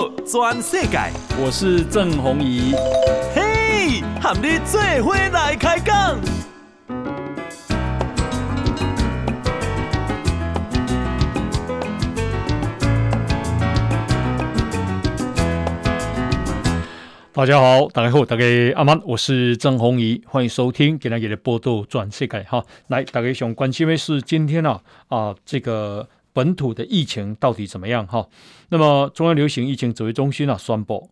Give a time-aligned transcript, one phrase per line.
[0.00, 0.98] 报全世界，
[1.38, 2.72] 我是郑宏仪。
[3.34, 6.18] 嘿，和你做伙来开讲。
[17.32, 18.44] 大家好，大家好，大家
[18.76, 22.42] 阿曼，我是郑宏仪，欢迎收听今天的报道全世界。
[22.44, 26.08] 哈，来，大家想关心的是今天啊啊这个。
[26.32, 28.06] 本土的疫情到底怎么样？
[28.06, 28.28] 哈，
[28.68, 31.10] 那么中央流行疫情指挥中心啊宣布，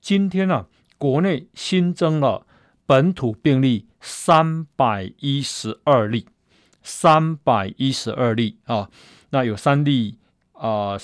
[0.00, 0.66] 今天啊
[0.98, 2.46] 国内新增了
[2.86, 6.26] 本土病例三百一十二例，
[6.82, 8.90] 三百一十二例啊，
[9.30, 10.18] 那有三例
[10.52, 10.98] 啊，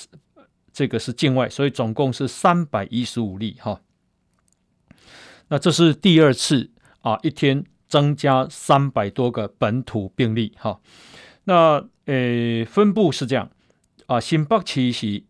[0.73, 3.81] 这个是境外，所以总共是三百一十五例哈。
[5.49, 6.71] 那这是第二次
[7.01, 10.81] 啊，一天增加三百多个本土病例哈。
[11.45, 13.51] 那呃，分布是这样
[14.07, 15.25] 啊，新北市是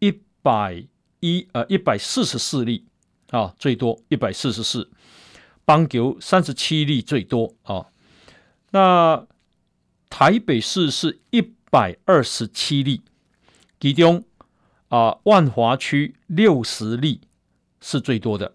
[0.00, 0.84] 一百
[1.20, 2.84] 一呃一百四十四例
[3.30, 4.90] 啊，最多一百四十四，
[5.64, 7.86] 邦球三十七例最多啊。
[8.70, 9.26] 那
[10.10, 13.02] 台北市是一百二十七例，
[13.80, 14.24] 其中
[14.88, 17.22] 啊万华区六十例
[17.80, 18.52] 是最多的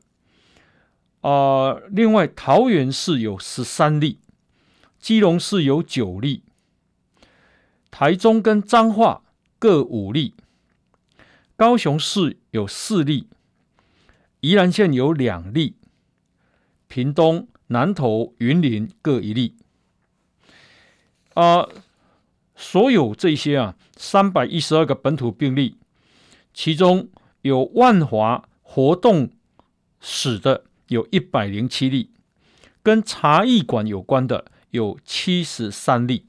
[1.21, 1.79] 啊。
[1.89, 4.19] 另外桃园市有十三例，
[4.99, 6.43] 基隆市有九例。
[7.89, 9.22] 台中跟彰化
[9.63, 10.33] 各五例，
[11.55, 13.29] 高雄市有四例，
[14.41, 15.77] 宜兰县有两例，
[16.89, 19.55] 屏东、南投、云林各一例。
[21.35, 21.69] 啊，
[22.57, 25.77] 所有这些啊，三百一十二个本土病例，
[26.53, 27.07] 其中
[27.43, 29.31] 有万华活动
[30.01, 32.09] 史的有一百零七例，
[32.81, 36.25] 跟茶艺馆有关的有七十三例。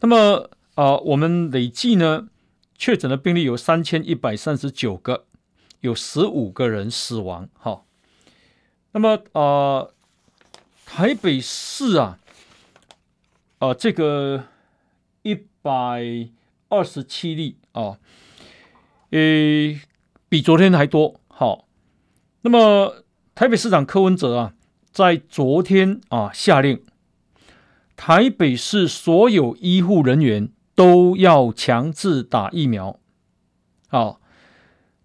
[0.00, 2.28] 那么啊、我们累计呢
[2.76, 5.26] 确诊的病例有三千一百三十九个，
[5.80, 7.48] 有十五个人死亡。
[7.54, 7.84] 哈，
[8.92, 9.88] 那么啊、
[10.86, 12.18] 台北市啊，
[13.58, 14.44] 啊、这个
[15.22, 16.30] 一百
[16.68, 17.98] 二十七例啊，
[19.10, 19.80] 诶，
[20.28, 21.20] 比昨天还多。
[21.28, 21.68] 好，
[22.40, 23.04] 那么
[23.34, 24.54] 台北市长柯文哲啊，
[24.90, 26.82] 在昨天啊下令。
[27.94, 30.50] 台北市所有医护人员
[30.82, 32.98] 都要强制打疫苗，
[33.86, 34.20] 好，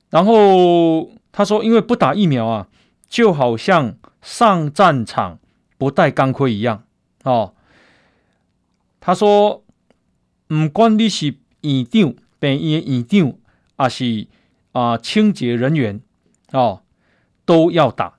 [0.09, 2.67] 然后他说，因为不打疫苗啊，
[3.07, 5.37] 就好像上战场
[5.77, 6.83] 不戴钢盔一样，
[7.25, 7.53] 哦，
[8.99, 9.63] 他说，
[10.47, 13.33] 不管你是院长、病院院长，
[13.77, 14.25] 还是
[14.71, 16.01] 啊清洁人员，
[16.53, 16.81] 哦，
[17.45, 18.17] 都要打。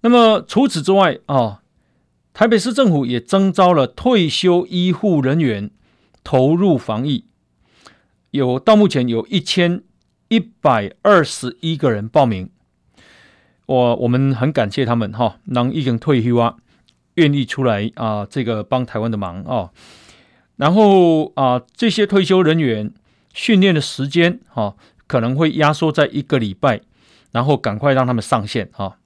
[0.00, 1.62] 那么除此之外啊。
[2.38, 5.72] 台北市政府也征召了退休医护人员
[6.22, 7.24] 投入防疫，
[8.30, 9.82] 有到目前有一千
[10.28, 12.48] 一百二十一个人报名，
[13.66, 16.58] 我我们很感谢他们哈，能已经退休啊，
[17.14, 19.72] 愿意出来啊，这个帮台湾的忙啊，
[20.54, 22.94] 然后啊，这些退休人员
[23.34, 24.76] 训练的时间哈，
[25.08, 26.82] 可能会压缩在一个礼拜，
[27.32, 28.97] 然后赶快让他们上线哈。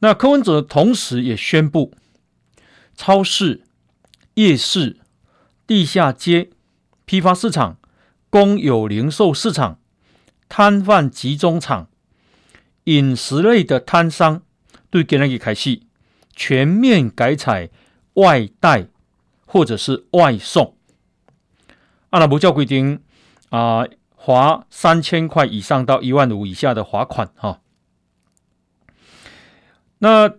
[0.00, 1.92] 那柯文哲同时也宣布，
[2.94, 3.64] 超市、
[4.34, 4.96] 夜市、
[5.66, 6.50] 地下街、
[7.04, 7.78] 批发市场、
[8.30, 9.80] 公有零售市场、
[10.48, 11.88] 摊贩集中场、
[12.84, 14.42] 饮食类的摊商，
[14.88, 15.80] 对今天开始
[16.36, 17.70] 全面改采
[18.14, 18.86] 外带
[19.46, 20.76] 或者是外送。
[22.10, 23.02] 阿拉伯教规定
[23.50, 23.84] 啊，
[24.16, 27.60] 罚三千块以上到一万五以下的罚款哈。
[30.00, 30.32] 那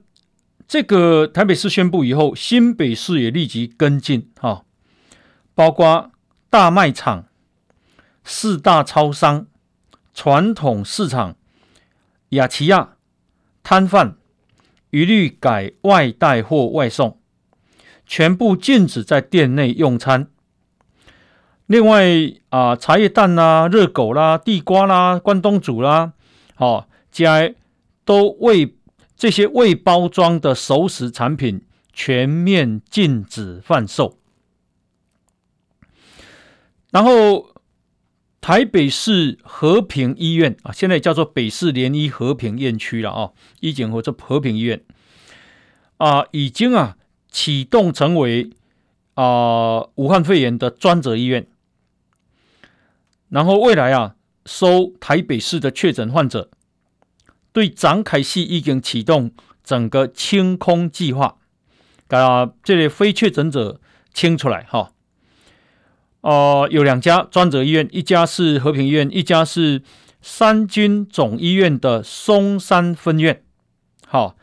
[0.67, 4.63] 这个台北市宣布以后，新北市也立即跟进哈，
[5.55, 6.11] 包括
[6.49, 7.25] 大卖场、
[8.23, 9.47] 四大超商、
[10.13, 11.35] 传统市场、
[12.29, 12.95] 雅齐亚
[13.63, 14.15] 摊贩，
[14.91, 17.19] 一律改外带或外送，
[18.05, 20.27] 全部禁止在店内用餐。
[21.65, 22.05] 另外
[22.49, 26.13] 啊，茶叶蛋啦、热狗啦、地瓜啦、关东煮啦，
[26.55, 27.51] 好，加
[28.05, 28.75] 都未。
[29.19, 34.17] 这些未包装的熟食产品全面禁止贩售。
[36.91, 37.53] 然后，
[38.39, 44.81] 台北市和平医院啊，现在叫做北市联医和平院区了啊，医检或者和平医院
[45.97, 46.95] 啊，已经啊
[47.29, 48.49] 启动成为
[49.15, 51.45] 啊武汉肺炎的专责医院。
[53.27, 54.15] 然后未来啊，
[54.45, 56.49] 收台北市的确诊患者。
[57.59, 59.31] 对，张凯西已经启动
[59.65, 61.35] 整个清空计划，
[62.07, 63.81] 把这里非确诊者
[64.13, 64.93] 清出来哈。
[66.21, 69.81] 呃，有两家专责医院，一家是和平医院，一家是
[70.21, 73.43] 三军总医院的松山分院，
[74.07, 74.37] 好，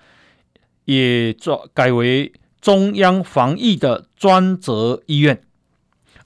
[0.85, 5.41] 也做改为中央防疫的专责医院。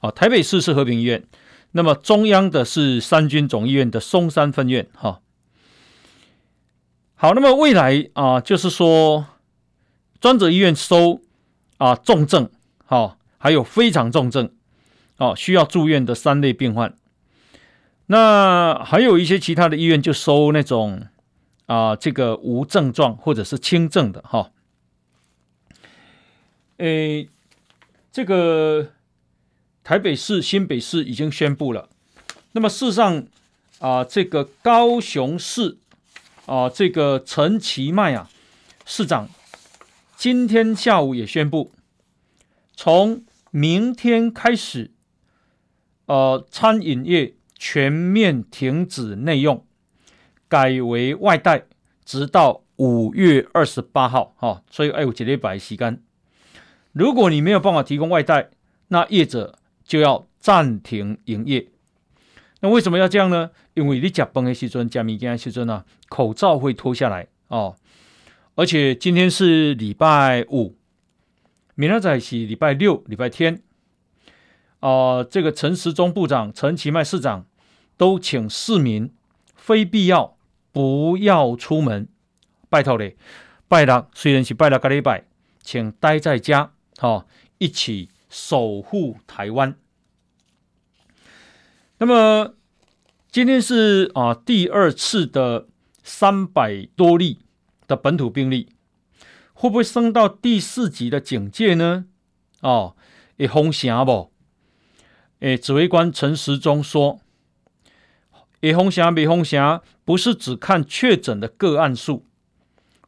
[0.00, 1.24] 哦，台北市是和平医院，
[1.70, 4.88] 那么中央的是三军总医院的松山分院。
[4.94, 5.20] 哈，
[7.22, 9.26] 好，那么未来啊，就是说
[10.22, 11.20] 专责医院收
[11.76, 12.50] 啊重症，
[12.86, 14.50] 好，还有非常重症。
[15.18, 16.96] 哦，需要住院的三类病患，
[18.06, 21.08] 那还有一些其他的医院就收那种
[21.66, 24.50] 啊，这个无症状或者是轻症的哈。
[26.78, 27.28] 诶，
[28.10, 28.92] 这个
[29.84, 31.90] 台北市、新北市已经宣布了。
[32.52, 33.22] 那么事实上
[33.80, 35.76] 啊，这个高雄市
[36.50, 38.28] 啊，这个陈其迈啊
[38.84, 39.28] 市长
[40.16, 41.70] 今天下午也宣布，
[42.74, 44.90] 从明天开始。
[46.06, 49.64] 呃，餐饮业全面停止内用，
[50.48, 51.66] 改为外带，
[52.04, 54.34] 直到五月二十八号。
[54.36, 56.02] 哈、哦，所以哎，有几礼拜时间。
[56.90, 58.50] 如果你没有办法提供外带，
[58.88, 61.68] 那业者就要暂停营业。
[62.60, 63.50] 那为什么要这样呢？
[63.74, 67.76] 因为你吃饭的时阵，吃米羹的时阵啊，口罩会脱下来哦。
[68.54, 70.76] 而且今天是礼拜五，
[71.74, 73.62] 明天再是礼拜六、礼拜天。
[74.80, 77.44] 啊、这个陈时中部长、陈其迈市长
[77.98, 79.12] 都请市民
[79.54, 80.38] 非必要
[80.72, 82.08] 不要出门，
[82.70, 83.16] 拜托嘞，
[83.68, 85.24] 拜六虽然是拜六个礼拜，
[85.62, 87.26] 请待在家，哈、哦，
[87.58, 89.74] 一起守护台湾。
[92.02, 92.54] 那么
[93.30, 95.68] 今天是啊第二次的
[96.02, 97.40] 三百多例
[97.86, 98.70] 的本土病例，
[99.52, 102.06] 会不会升到第四级的警戒呢？
[102.62, 102.96] 哦，
[103.36, 104.32] 会封城不？
[105.40, 107.20] 诶，指挥官陈时中说
[108.60, 112.24] ：“野红霞、没红霞不是只看确诊的个案数，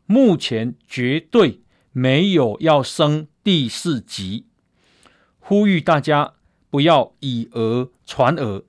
[0.04, 1.62] 目前绝对
[1.92, 4.44] 没有要升第四级，
[5.38, 6.34] 呼吁大家
[6.68, 8.66] 不要以讹传讹。”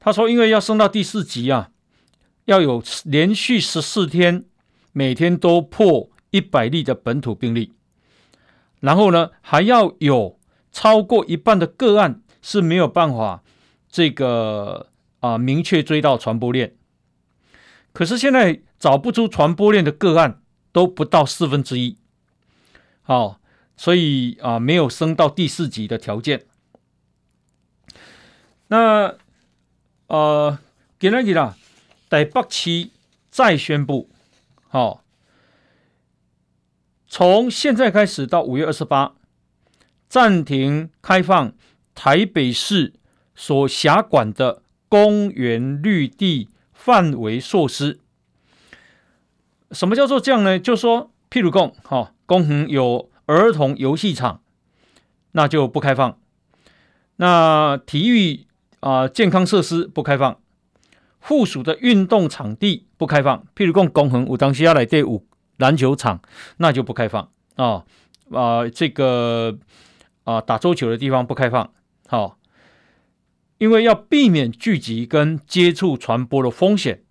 [0.00, 1.70] 他说：“因为要升到第四级啊，
[2.44, 4.44] 要有连续十四天
[4.92, 7.74] 每天都破一百例的本土病例，
[8.80, 10.38] 然后呢，还要有
[10.70, 13.42] 超过一半的个案。”是没有办法，
[13.90, 16.76] 这个啊明确追到传播链。
[17.92, 20.40] 可是现在找不出传播链的个案
[20.72, 21.98] 都不到四分之一，
[23.02, 23.40] 好，
[23.76, 26.46] 所以啊没有升到第四级的条件。
[28.68, 29.16] 那
[30.08, 30.58] 呃，
[30.98, 31.54] 今天啦，
[32.08, 32.88] 台北市
[33.30, 34.08] 再宣布，
[34.66, 35.04] 好，
[37.06, 39.14] 从现在开始到五月二十八，
[40.08, 41.52] 暂停开放。
[41.94, 42.94] 台北市
[43.34, 47.98] 所辖管的公园绿地范围措施，
[49.72, 50.60] 什么叫做这样呢？
[50.60, 54.42] 就说，譬如讲，哈，公园有儿童游戏场，
[55.32, 56.20] 那就不开放；
[57.16, 58.46] 那体育
[58.80, 60.40] 啊、健康设施不开放，
[61.20, 63.44] 附属的运动场地不开放。
[63.56, 65.26] 譬如讲，公园有当时要来对五
[65.56, 66.20] 篮球场，
[66.58, 67.84] 那就不开放啊
[68.30, 69.58] 啊、这个
[70.24, 71.72] 啊、打桌球的地方不开放。
[72.06, 72.38] 好，
[73.58, 77.02] 因为要避免聚集跟接触传播的风险，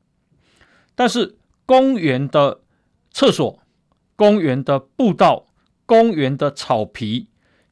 [0.96, 2.62] 但是公园的
[3.12, 3.60] 厕所、
[4.16, 5.48] 公园的步道、
[5.86, 7.28] 公园的草皮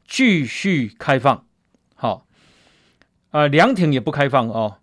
[0.06, 1.45] 继续开放。
[3.36, 4.78] 啊、凉亭也不开放哦，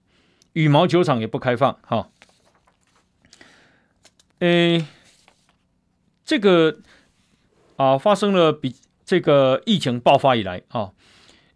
[0.52, 1.78] 羽毛球场也不开放。
[1.86, 2.10] 哈，
[4.40, 4.84] 诶，
[6.22, 6.80] 这个
[7.76, 10.80] 啊、发生了比这个疫情爆发以来啊。
[10.80, 10.94] 哦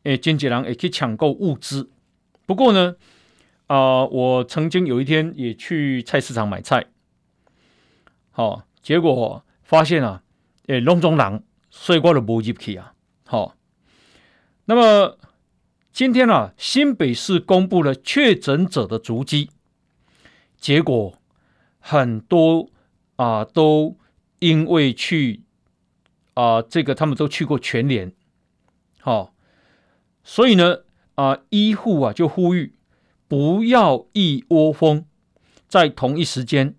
[0.04, 1.90] 诶，经济人也可以抢购物资。
[2.46, 2.96] 不过呢，
[3.66, 6.86] 啊、我曾经有一天也去菜市场买菜，
[8.30, 10.22] 好、哦，结果发现啊，
[10.68, 12.94] 诶，拢总人，所以我就没入去啊。
[13.26, 13.54] 好、哦，
[14.64, 15.18] 那么
[15.96, 19.48] 今天啊，新北市公布了确诊者的足迹，
[20.58, 21.14] 结果
[21.78, 22.68] 很多
[23.16, 23.96] 啊、都
[24.38, 25.40] 因为去
[26.34, 28.12] 啊、这个他们都去过全联，
[29.00, 29.32] 好、
[30.22, 30.80] 所以呢，
[31.14, 32.74] 啊、医护啊就呼吁
[33.26, 35.06] 不要一窝蜂
[35.66, 36.74] 在同一时间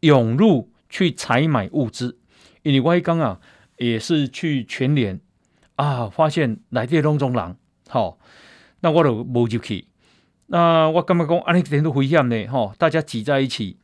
[0.00, 2.18] 涌入去采买物资。
[2.62, 3.38] 因为我刚啊
[3.76, 5.20] 也是去全联
[5.76, 7.58] 啊，发现来电拢总人，
[7.90, 8.18] 好、
[8.84, 9.86] 那我就无入去。
[10.48, 13.78] 那我刚刚讲安尼点都危险呢，哈、哦，大家挤在一起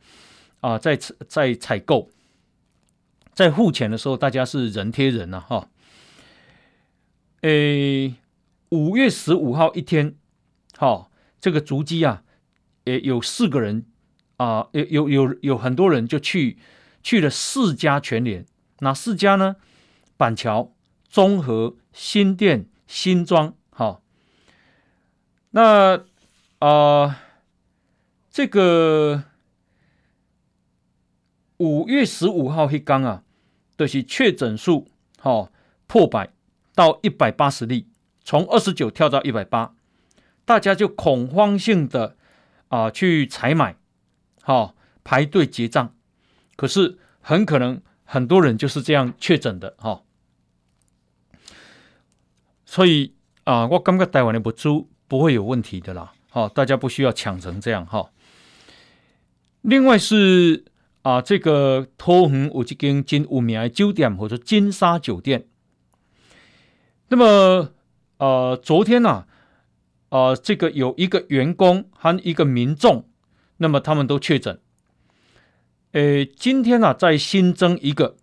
[0.59, 0.95] 啊，在
[1.27, 2.11] 在采购，
[3.33, 5.67] 在付钱的时候，大家是人贴人呐、啊，哈、哦，
[7.41, 8.13] 诶。
[8.69, 10.15] 五月十五号一天，
[10.77, 12.23] 好、哦，这个足迹啊，
[12.85, 13.85] 也有四个人
[14.37, 16.57] 啊，有有有有很多人就去
[17.03, 18.45] 去了四家全联，
[18.79, 19.57] 哪四家呢？
[20.15, 20.73] 板桥、
[21.09, 23.53] 中和、新店、新庄，
[25.51, 26.03] 那
[26.59, 27.23] 啊、
[28.29, 29.23] 这个
[31.57, 33.23] 五月十五号黑刚啊，
[33.77, 34.87] 就是确诊数
[35.19, 35.51] 好
[35.87, 36.31] 破百
[36.73, 37.87] 到一百八十例。
[38.23, 39.73] 从二十九跳到一百八，
[40.45, 42.15] 大家就恐慌性的
[42.67, 43.75] 啊、去采买，
[44.41, 45.95] 好、哦、排队结账，
[46.55, 50.03] 可是很可能很多人就是这样确诊的哈、哦。
[52.63, 54.69] 所以啊、我感觉台湾的物资
[55.11, 58.11] 不会有问题的啦，好、大家不需要抢成这样哈、
[59.59, 60.63] 另外是
[61.01, 65.47] 啊、这个桃园有一间真有名的酒店，或者金沙酒店，
[67.09, 67.73] 那么。
[68.21, 69.27] 呃，昨天呢、啊，
[70.09, 73.09] 呃，这个有一个员工和一个民众，
[73.57, 74.59] 那么他们都确诊。
[75.93, 78.15] 呃，今天呢、啊，再新增一个，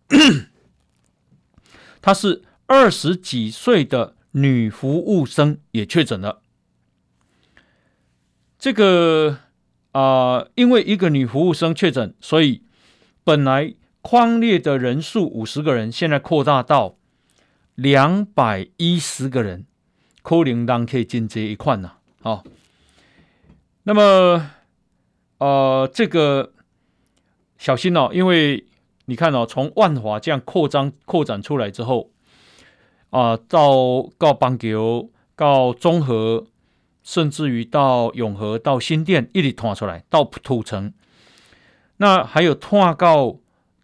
[2.00, 6.42] 她是二十几岁的女服务生也确诊了。
[8.58, 9.38] 这个
[9.92, 12.62] 啊、因为一个女服务生确诊，所以
[13.24, 16.96] 本来框列的人数五十个人，现在扩大到
[17.74, 19.64] 两百一十个人。
[20.20, 22.44] 可能人可以进这一块呢，好，
[23.84, 24.50] 那么
[25.38, 26.52] 呃，这个
[27.56, 28.66] 小心哦，因为
[29.06, 32.10] 你看哦，从万华这样扩张扩展出来之后，
[33.08, 36.46] 啊、到到板桥、到中和，
[37.08, 40.92] 甚至于到永和、到新店，一直拖出来到土城，
[41.96, 43.38] 那还有拖到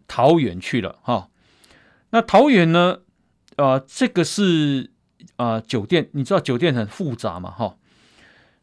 [0.07, 1.29] 桃园去了哈。
[2.11, 2.99] 那桃园呢？
[3.55, 4.91] 呃，这个是。
[5.37, 7.75] 啊、呃，酒店，你知道酒店很复杂嘛，哈，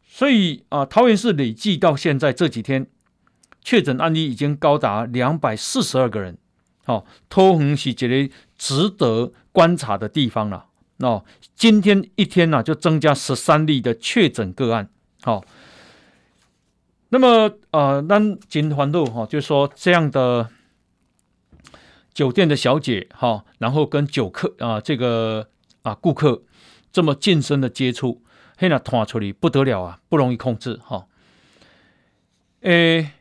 [0.07, 2.87] 所以啊、呃，桃园市累计到现在这几天
[3.61, 6.37] 确诊案例已经高达两百四十二个人，
[6.85, 10.65] 好，桃园是觉得值得观察的地方了。
[11.03, 14.89] 哦，今天一天呢、啊、就增加十三例的确诊个案，
[15.21, 15.43] 好，
[17.09, 20.49] 那么呃，那金环路哈，就是说这样的
[22.13, 25.49] 酒店的小姐哈，然后跟酒客啊，这个
[25.81, 26.43] 啊顾客。
[26.91, 28.21] 这么近身的接触，
[28.55, 31.07] 嘿，那拖出来不得了啊，不容易控制哈。
[32.61, 33.13] 诶，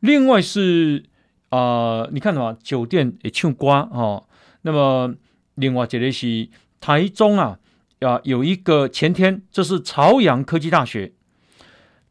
[0.00, 1.06] 另外是
[1.48, 4.24] 啊、你看什么酒店也唱歌哈。
[4.60, 5.14] 那么
[5.54, 7.58] 另外这里是台中啊，
[8.00, 11.12] 啊有一个前天，这是朝阳科技大学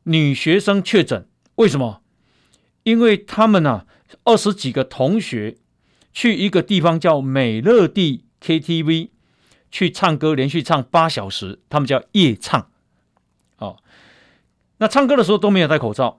[0.04, 2.02] 女学生确诊，为什么？
[2.84, 3.86] 因为他们啊
[4.24, 5.58] 二十几个同学
[6.14, 9.10] 去一个地方叫美乐蒂 KTV。
[9.70, 12.72] 去唱歌，连续唱八小时，他们叫夜唱。
[13.58, 13.76] 哦，
[14.78, 16.18] 那唱歌的时候都没有戴口罩。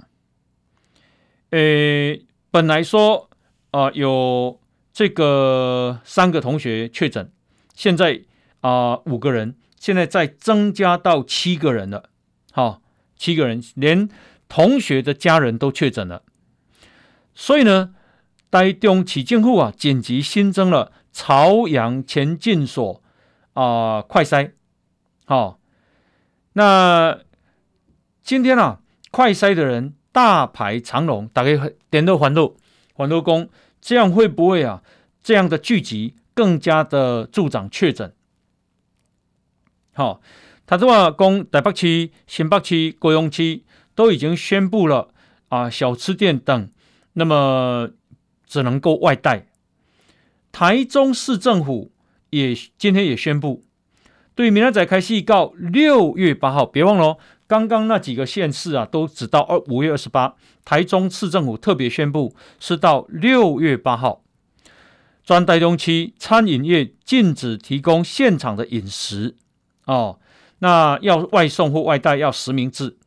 [1.50, 3.30] 诶，本来说
[3.70, 4.60] 啊、有
[4.92, 7.32] 这个三个同学确诊，
[7.74, 8.22] 现在
[8.60, 12.10] 啊、五个人，现在再增加到七个人了。
[12.52, 12.82] 好、哦，
[13.16, 14.08] 七个人，连
[14.48, 16.22] 同学的家人都确诊了。
[17.34, 17.94] 所以呢，
[18.50, 23.02] 台中市政府啊紧急新增了朝阳前进所。
[23.54, 24.52] 啊、快筛，
[25.24, 25.58] 好、哦，
[26.52, 27.18] 那
[28.22, 32.56] 今天啊，快筛的人大排长龙，打开点头环路，
[32.94, 33.50] 环路工，
[33.80, 34.84] 这样会不会啊？
[35.24, 38.14] 这样的聚集更加的助长确诊。
[39.98, 40.20] 好、哦，
[40.64, 43.64] 他说啊，公台北区、新北区、高雄区
[43.96, 45.08] 都已经宣布了
[45.48, 46.70] 啊，小吃店等，
[47.14, 47.90] 那么
[48.46, 49.46] 只能够外带。
[50.52, 51.90] 台中市政府。
[52.30, 53.62] 也今天也宣布，
[54.34, 60.34] 对明天再开始到六月八号，别忘了，刚刚那几个县市啊，都只到二五月二十八。
[60.62, 64.22] 台中市政府特别宣布是到六月八号。
[65.24, 69.34] 专台中区餐饮业禁止提供现场的饮食
[69.88, 70.18] 哦，
[70.58, 72.98] 那要外送或外带要实名制。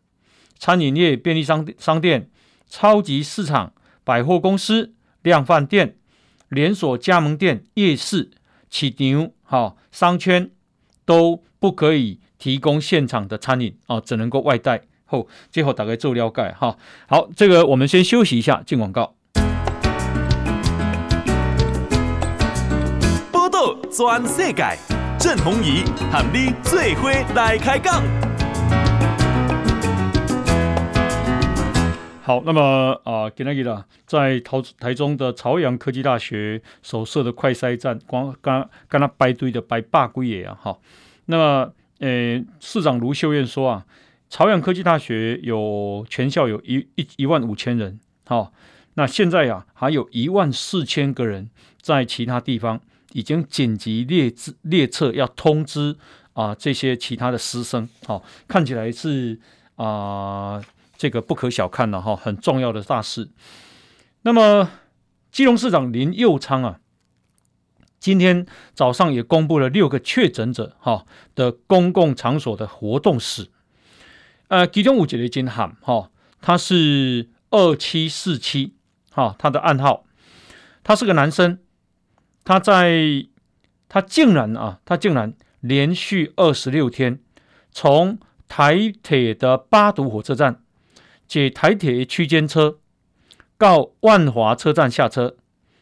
[0.57, 2.29] 餐饮业、便利商商店、
[2.67, 3.71] 超级市场、
[4.03, 5.95] 百货公司、量贩店、
[6.49, 8.31] 连锁加盟店、夜市。
[8.69, 10.49] 市场、哈商圈
[11.05, 14.83] 都不可以提供现场的餐饮哦，只能够外带。
[15.05, 16.77] 后最后大概做了解哈。
[17.05, 19.13] 好，这个我们先休息一下，进广告。
[23.29, 24.63] 报道全世界，
[25.23, 28.01] 郑弘仪和你最伙来开讲。
[32.23, 40.79] 好，那么啊，给那个在台台中的朝阳科技大学所设的快筛站，光刚刚那排队的排百几个啊，哈，
[41.25, 43.85] 那么呃，市长卢秀燕说啊，
[44.27, 48.51] 朝阳科技大学有全校有一一一万五千人，好、
[48.95, 52.81] 那现在啊还有一万四千个人在其他地方
[53.13, 55.95] 已经紧急列列册要通知
[56.33, 59.39] 啊这些其他的师生，好、哦，看起来是
[59.75, 60.61] 啊
[60.97, 63.29] 这个不可小看了哈、哦，很重要的大事。
[64.21, 64.69] 那么
[65.31, 66.79] 基隆市长林佑昌啊。
[67.99, 73.51] 今天早上也公布了六个确诊者哈的公共场所的活动史，
[74.47, 76.09] 呃，其中有一个真罕哈，
[76.41, 78.73] 他是二七四七
[79.11, 80.03] 哈，他的暗号，
[80.83, 81.59] 他是个男生，
[82.43, 83.25] 他在
[83.87, 87.19] 他竟然啊，他竟然连续二十六天
[87.71, 88.17] 从
[88.47, 90.61] 台铁的八堵火车站
[91.27, 92.79] 解台铁区间车
[93.57, 95.37] 到万华车站下车，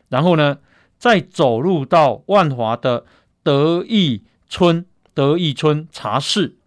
[0.10, 0.60] 然后呢，
[0.98, 3.06] 再走入到万华的
[3.42, 6.58] 德义村、德义村茶室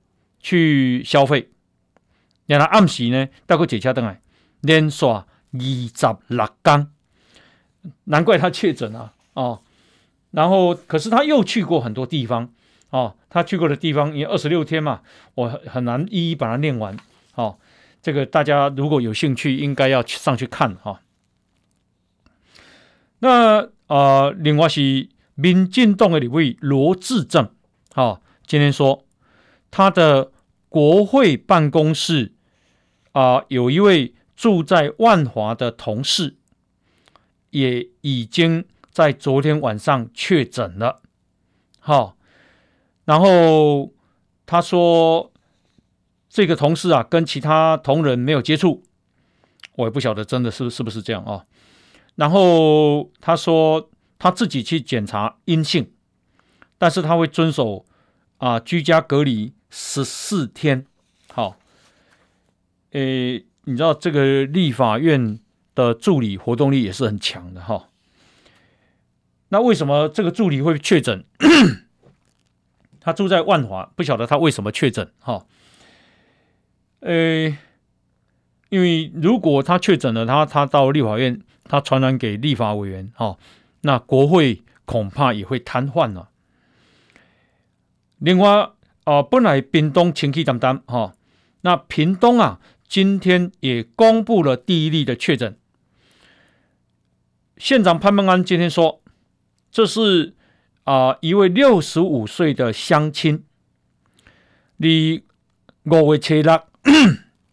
[0.41, 1.51] 去消费，
[2.47, 4.21] 然后暗时呢，带个姐姐登来
[4.63, 6.89] 连刷二十六天，
[8.05, 9.13] 难怪他确诊啊！
[9.35, 9.63] 哦，
[10.33, 12.53] 然后可是他又去过很多地方
[12.91, 15.01] 哦，他去过的地方因为二十六天嘛，
[15.37, 16.95] 我很难一一把它念完。
[17.37, 17.59] 哦，
[18.03, 20.99] 这个大家如果有兴趣，应该要去上去看哈、哦。
[23.21, 23.71] 那。
[23.89, 27.51] 啊、呃，另外是民进党的一位罗致政，
[27.93, 29.05] 哈、哦，今天说
[29.71, 30.33] 他的
[30.71, 32.33] 国会办公室
[33.11, 36.37] 啊、有一位住在万华的同事，
[37.51, 41.01] 也已经在昨天晚上确诊了，
[41.81, 42.17] 好、哦，
[43.07, 43.91] 然后
[44.45, 45.33] 他说
[46.29, 48.83] 这个同事啊，跟其他同仁没有接触，
[49.77, 51.47] 我也不晓得真的是是不是这样啊。
[52.17, 55.91] 然后他说他自己去检查阴性，
[56.77, 57.87] 但是他会遵守
[58.37, 60.85] 啊居家隔离十四天。
[61.33, 61.57] 好，
[62.91, 65.41] 诶，你知道这个立法院
[65.75, 67.89] 的助理活动力也是很强的哈。
[69.53, 71.25] 那为什么这个助理会确诊？
[72.99, 75.45] 他住在万华，不晓得他为什么确诊哈。
[77.01, 77.59] 诶，
[78.71, 81.41] 因为如果他确诊了，他他到立法院。
[81.65, 83.39] 他传染给立法委员，哈，
[83.83, 86.29] 那国会恐怕也会瘫痪了。
[88.19, 88.73] 另外
[89.05, 91.15] 啊，本来屏东清气淡淡，哈，
[91.63, 95.57] 那屏东啊，今天也公布了第一例的确诊。
[97.57, 99.01] 县长潘孟安今天说，
[99.73, 100.37] 这是
[100.85, 103.43] 啊一位六十五岁的乡亲，
[104.77, 105.25] 你
[105.85, 106.63] 五月七六，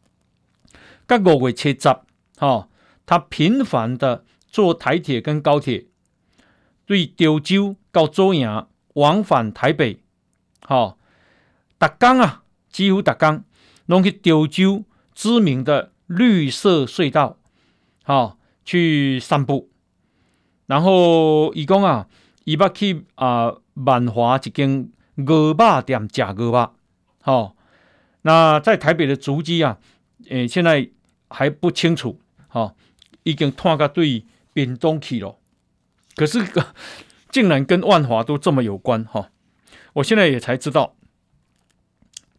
[1.07, 1.89] 跟五月七十，
[2.37, 2.67] 哈。
[3.05, 5.87] 他频繁的坐台铁跟高铁，
[6.85, 10.03] 对潮州到左营往返台北，
[10.67, 10.99] 哦，
[11.79, 13.43] 逐工啊，几乎逐工
[13.87, 14.83] 拢去潮州
[15.15, 17.39] 知名的绿色隧道，
[18.03, 19.68] 好去散步。
[20.69, 22.07] 然后伊讲啊，
[22.45, 26.71] 伊捌去啊万华一间鹅肉店食鹅肉，
[27.21, 27.55] 好，
[28.21, 29.79] 那在台北的足迹啊，
[30.29, 30.89] 诶，现在
[31.29, 32.75] 还不清楚，好。
[33.23, 35.37] 已经拖到对屏东去了，
[36.15, 36.39] 可是
[37.29, 39.29] 竟然跟万华都这么有关哈！
[39.93, 40.95] 我现在也才知道，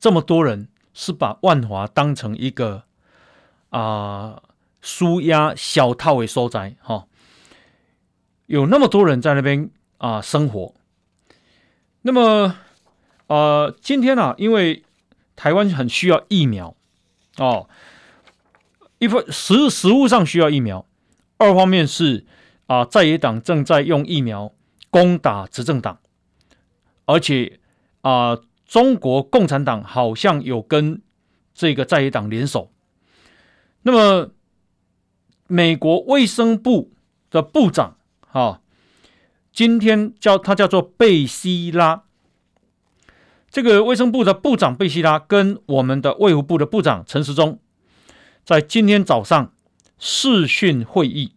[0.00, 2.84] 这么多人是把万华当成一个
[3.68, 4.42] 啊
[4.82, 7.06] 纾压小套的所在哈，
[8.50, 10.74] 有那么多人在那边啊生活。
[12.02, 12.56] 那么
[13.28, 14.82] 呃，今天啊，因为
[15.36, 16.74] 台湾很需要疫苗
[17.36, 17.68] 哦。
[18.98, 20.84] 一方实实物上需要疫苗，
[21.38, 22.26] 二方面是
[22.66, 24.52] 啊，在野党正在用疫苗
[24.90, 26.00] 攻打执政党，
[27.04, 27.60] 而且
[28.00, 28.36] 啊，
[28.66, 31.00] 中国共产党好像有跟
[31.54, 32.72] 这个在野党联手。
[33.82, 34.32] 那么，
[35.46, 36.90] 美国卫生部
[37.30, 37.96] 的部长
[38.32, 38.60] 啊，
[39.52, 42.04] 今天叫他叫做贝西拉，
[43.50, 47.58] 这个卫生部的部长贝西拉跟我们的卫福部的部长陈时中。
[48.42, 49.52] 在今天早上
[49.98, 51.34] 视讯会议，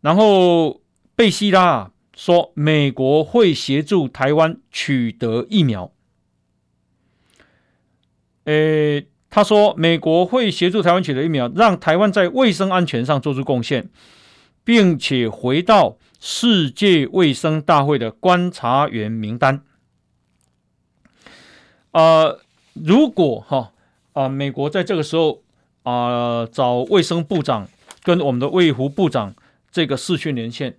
[0.00, 0.80] 然后
[1.14, 5.92] 贝西拉说，美国会协助台湾取得疫苗。
[8.44, 13.90] 诶，他说美国会协助台湾取得疫苗，让台湾在卫生安全上做出贡献，
[14.64, 19.62] 并且回到世界卫生大会的观察员名单。
[21.92, 22.34] 啊、
[22.72, 23.72] 如果哈
[24.14, 25.42] 啊，美国在这个时候。
[25.86, 27.68] 啊、找卫生部长
[28.02, 29.34] 跟我们的卫福部长
[29.70, 30.78] 这个视讯连线，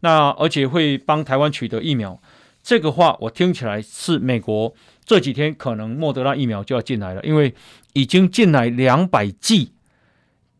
[0.00, 2.20] 那而且会帮台湾取得疫苗，
[2.62, 4.74] 这个话我听起来是美国
[5.06, 7.54] 这几天可能莫德纳疫苗就要进来了，因为
[7.94, 9.72] 已经进来两百剂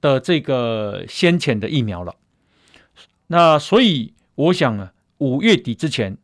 [0.01, 2.15] 的这个先前的疫苗了。
[3.29, 6.17] 那所以我想啊，五月底之前，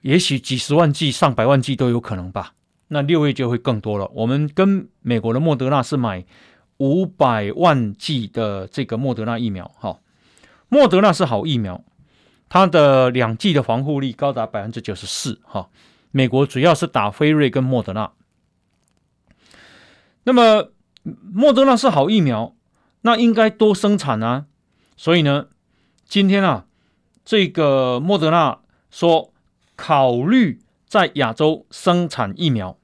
[0.00, 2.54] 也许几十万剂、上百万剂都有可能吧。
[2.88, 4.08] 那六月就会更多了。
[4.14, 6.24] 我们跟美国的莫德纳是买
[6.78, 9.98] 五百万剂的这个莫德纳疫苗，哈，
[10.68, 11.82] 莫德纳是好疫苗。
[12.48, 15.68] 它的两剂的防护力高达百分之九十四，哈。
[16.12, 18.12] 美国主要是打辉瑞跟莫德纳。
[20.22, 20.70] 那么
[21.02, 22.54] 莫德纳是好疫苗，
[23.02, 24.46] 那应该多生产啊。
[24.96, 25.46] 所以呢，
[26.08, 26.66] 今天啊，
[27.24, 29.32] 这个莫德纳说
[29.76, 32.78] 考虑在亚洲生产疫苗。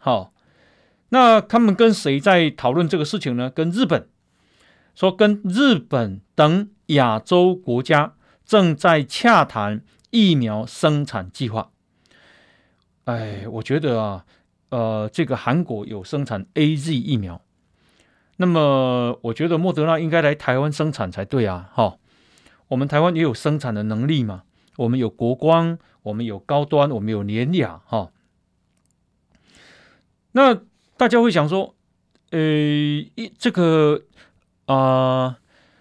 [0.00, 0.32] 好，
[1.10, 3.48] 那他们跟谁在讨论这个事情呢？
[3.48, 4.08] 跟日本，
[4.94, 8.14] 说跟日本等亚洲国家。
[8.42, 11.70] 正在洽谈疫苗生产计划。
[13.04, 14.24] 哎，我觉得啊，
[14.70, 17.40] 呃，这个韩国有生产 AZ 疫苗，
[18.38, 21.70] 那么我觉得莫德纳应该来台湾生产才对啊！
[21.72, 21.96] 哈，
[22.70, 24.42] 我们台湾也有生产的能力嘛，
[24.78, 28.10] 我们有国光，我们有高端，我们有联雅，哈。
[30.32, 30.60] 那
[30.96, 31.76] 大家会想说，
[32.30, 34.02] 呃，一这个
[34.66, 35.38] 啊、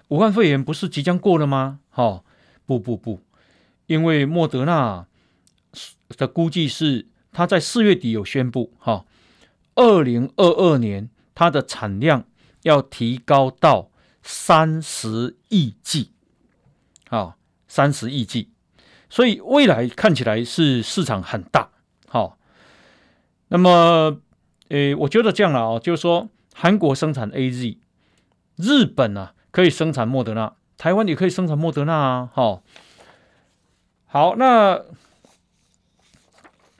[0.10, 1.80] 武汉肺炎不是即将过了吗？
[1.89, 2.23] 哈。
[2.65, 3.19] 不不不，
[3.88, 5.08] 因为莫德纳
[6.10, 9.08] 的估计是，他在四月底有宣布，哈，
[9.73, 12.25] 二零二二年它的产量
[12.62, 13.89] 要提高到
[14.21, 16.12] 三十亿剂，
[17.10, 17.36] 啊，
[17.67, 18.50] 三十亿剂，
[19.10, 21.69] 所以未来看起来是市场很大，
[22.08, 22.38] 好，
[23.50, 24.22] 那么，
[24.69, 27.78] 诶，我觉得这样了啊，就是说，韩国生产 AZ，
[28.56, 30.56] 日本啊可以生产莫德纳。
[30.78, 32.63] 台湾也可以生产莫德纳啊，好，
[34.06, 34.82] 好，那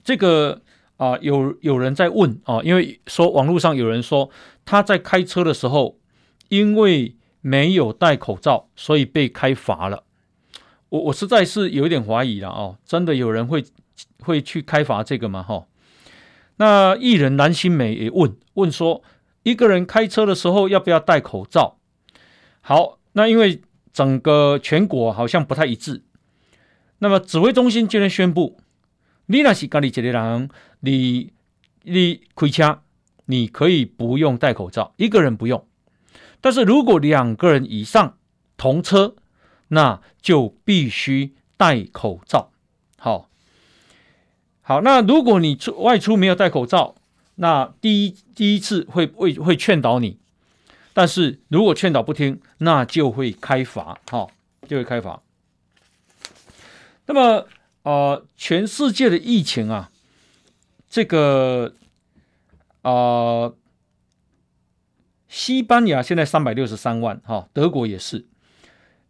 [0.06, 0.62] 这个
[0.96, 4.30] 啊，有有人在问啊，因为说网络上有人说
[4.64, 6.00] 他在开车的时候，
[6.48, 10.06] 因为没有戴口罩，所以被开罚了。
[10.90, 13.64] 我我实在是有一点怀疑了哦，真的有人会
[14.22, 15.42] 会去开罚这个吗？
[15.42, 15.66] 哈，
[16.58, 19.02] 那艺人蓝心湄也问问说，
[19.44, 21.78] 一个人开车的时候要不要戴口罩？
[22.62, 23.62] 好，那因为。
[23.92, 26.04] 整个全国好像不太一致。
[27.00, 28.58] 那么指挥中心今天宣布，
[29.26, 30.48] 你那是咖喱杰里郎，
[30.82, 31.34] 你
[31.84, 32.82] 你开车，
[33.26, 35.66] 你可以不用戴口罩，一个人不用。
[36.40, 38.16] 但是如果两个人以上
[38.56, 39.16] 同车，
[39.70, 42.52] 那就必须戴口罩。
[42.98, 43.30] 好，
[44.62, 46.96] 好，那如果你出外出没有戴口罩，
[47.36, 50.20] 那第一第一次会会会劝导你。
[50.94, 54.28] 但是如果劝导不听，那就会开罚，哈，
[54.68, 55.22] 就会开罚。
[57.06, 57.48] 那么，
[57.84, 59.90] 呃，全世界的疫情啊，
[60.90, 61.74] 这个，
[62.82, 63.56] 啊、呃，
[65.28, 68.28] 西班牙现在三百六十三万，哈，德国也是，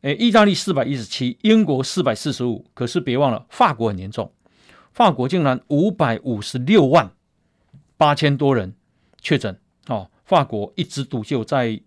[0.02, 4.32] 诶，意大利四百一十七，英国四百四十五，可是别忘了，法国很严重，
[4.94, 7.12] 法国竟然五百五十六万
[7.98, 8.74] 八千多人
[9.22, 10.10] 确诊，哦。
[10.24, 11.82] 法国一枝独秀，在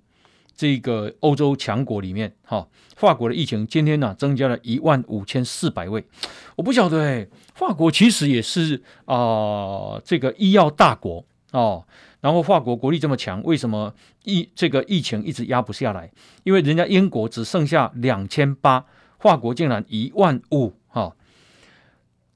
[0.57, 6.05] 这个欧洲强国里面，哈，法国的疫情今天呢、增加了一万五千四百位。
[6.57, 11.85] 我不晓得，哎，法国其实也是啊、这个医药大国哦。
[12.21, 16.11] 然后法国国力这么强，为什么疫这个疫情一直压不下来？
[16.45, 18.85] 因为人家英国只剩下两千八，
[19.19, 21.17] 法国竟然一万五，哈。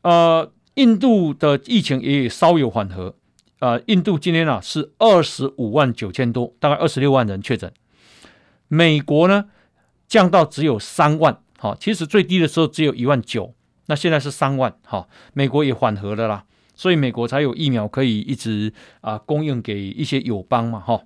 [0.02, 3.14] 呃，印度的疫情也稍有缓和。
[3.58, 7.72] 呃，印度今天啊是二十五万九千多，大概二十六万人确诊。
[8.68, 9.46] 美国呢
[10.06, 13.54] 降到只有三万，好，其实最低的时候只有一万九，
[13.86, 16.44] 那现在是三万，好，美国也缓和了啦，
[16.76, 21.02] 所以美国才有疫苗可以一直啊、供应给一些友邦嘛，哈。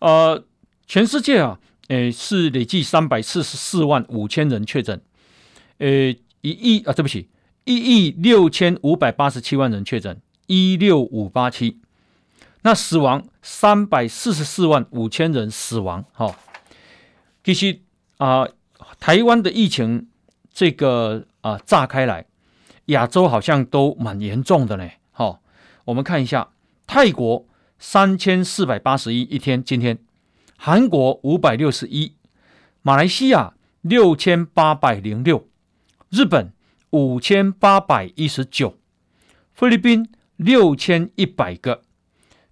[0.00, 0.44] 呃，
[0.86, 5.00] 全世界啊，诶是累计三百四十四万五千人确诊，
[5.78, 5.88] 呃
[6.42, 7.28] 一亿啊，对不起，
[7.64, 10.20] 一亿六千五百八十七万人确诊。
[10.50, 11.78] 一六五八七，
[12.62, 16.02] 那死亡三百四十四万五千人死亡。
[16.12, 16.34] 哈，
[17.44, 17.80] 其实
[18.16, 18.48] 啊，
[18.98, 20.08] 台湾的疫情
[20.50, 22.24] 这个啊炸开来，
[22.88, 24.88] 亚洲好像都蛮严重的呢。
[25.10, 25.40] 好，
[25.86, 26.50] 我们看一下
[26.86, 27.46] 泰国
[27.78, 29.98] 三千四百八十一一天，今天
[30.58, 32.12] 韩国五百六十一，
[32.82, 35.48] 马来西亚六千八百零六，
[36.10, 36.52] 日本
[36.90, 38.76] 五千八百一十九，
[39.54, 40.10] 菲律宾。
[40.38, 41.82] 六千一百个，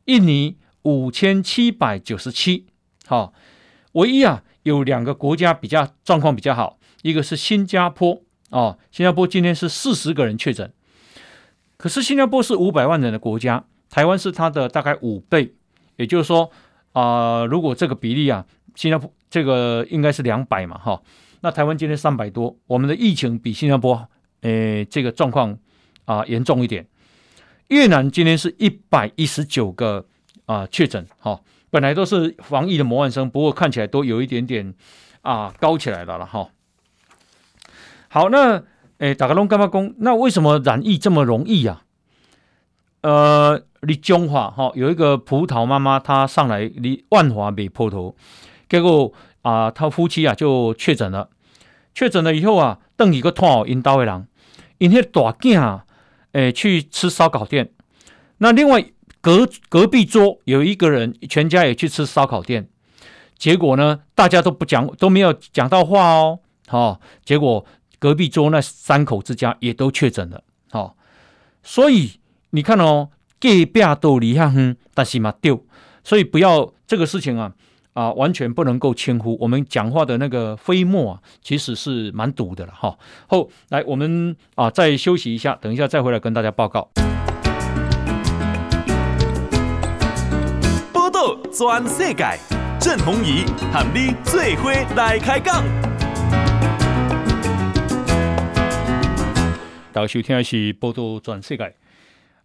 [0.06, 2.66] 印尼五千七百九十七，
[3.06, 3.32] 好，
[3.92, 10.72] 唯一啊有两个国家比较状况比较好，一个是新加坡哦，新加坡今天是四十个人确诊，
[11.76, 15.54] 可是新加坡是五百万人的国家，台湾是它的大概五倍，
[15.96, 16.50] 也就是说
[16.92, 21.02] 啊、如果这个比例啊，新加坡这个应该是两百嘛，哈、
[21.40, 24.08] 那台湾今天三百多，我们的疫情比新加坡
[24.42, 25.58] 诶这个状况
[26.04, 26.86] 啊严重一点。
[27.68, 30.06] 越南今天是一百一十九个
[30.44, 34.72] 啊确诊，哈、本来都是防疫的模范生，不过看起来都有一点点
[35.22, 36.48] 啊高起来了了哈。
[38.08, 38.62] 好，那
[38.98, 39.94] 诶，大家拢干嘛讲？
[39.98, 41.82] 那为什么染疫这么容易啊？
[43.02, 48.16] 呃，你中华哈有一个葡萄妈妈，她上来你万华北坡头，
[48.68, 51.28] 结果啊，他夫妻啊就确诊了。
[51.94, 54.26] 确诊了以后啊，等一个拖引导的人，
[54.78, 55.84] 因那大囝啊，
[56.32, 57.70] 诶，去吃烧烤店。
[58.38, 58.84] 那另外
[59.20, 62.68] 隔隔壁桌有一个人，全家也去吃烧烤店。
[63.36, 66.38] 结果呢，大家都不讲，都没有讲到话哦。
[66.66, 67.66] 好、结果。
[67.98, 70.94] 隔壁桌那三口之家也都确诊了，好、哦，
[71.62, 73.08] 所以你看哦，
[73.40, 75.64] 隔壁都离下哼，但是嘛丢，
[76.04, 77.52] 所以不要这个事情啊
[77.94, 79.38] 啊，完全不能够轻忽。
[79.40, 82.98] 我们讲话的那个飞沫啊，其实是蛮毒的了哈。
[83.26, 86.90] 后、来我们啊再休息一下，等一下再回来跟大家报告。
[90.92, 92.38] 报道全世界，
[92.78, 95.85] 郑弘仪喊你最伙来开讲。
[99.96, 101.74] 大家收听的是报道转世界，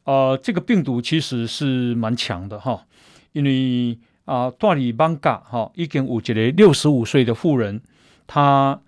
[0.06, 2.86] 啊、这个病毒其实是蛮强的哈，
[3.34, 7.82] 因为啊，大里邦嘎哈已经有一个六十五岁的妇人，
[8.26, 8.80] 她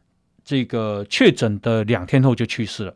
[0.45, 2.95] 这个确诊的两天后就去世了，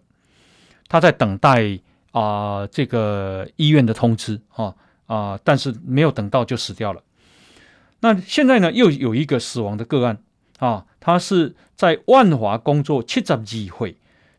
[0.88, 1.78] 她在等待
[2.12, 4.74] 啊、这个医院的通知哈
[5.08, 7.04] 啊、但是没有等到就死掉了。
[8.00, 10.18] 那现在呢，又有一个死亡的个案
[10.60, 13.98] 啊，她是在万华工作七十二岁。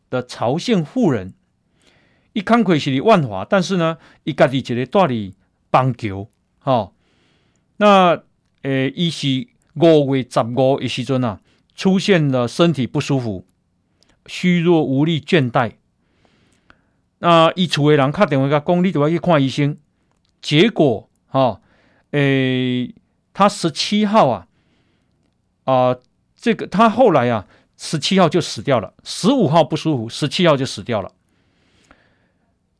[0.09, 1.33] 的曹姓妇人，
[2.33, 5.33] 一看开是万华，但是呢，伊家己一个住伫
[5.69, 6.27] 邦桥，
[6.59, 6.93] 哈、哦，
[7.77, 8.23] 那
[8.63, 11.39] 诶，伊是五月十五的时阵啊，
[11.75, 13.45] 出现了身体不舒服、
[14.25, 15.73] 虚弱无力、倦怠。
[17.19, 19.77] 那伊厝的人打电话甲讲，你都要去看医生。
[20.41, 21.61] 结果，哈、
[22.11, 22.93] 诶，
[23.33, 24.47] 他十七号啊，
[25.65, 26.01] 啊、呃，
[26.35, 27.45] 这个他后来啊。
[27.81, 31.13] 十七号就死掉了，十五号不舒服，十七号就死掉了。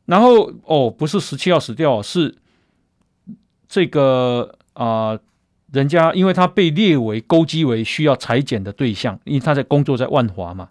[0.04, 2.36] 然后哦，不是十七号死掉，是
[3.66, 5.18] 这个啊、
[5.72, 10.68] 人家因为他被列为勾稽为需要裁剪的对象，因为他在工作在万华嘛。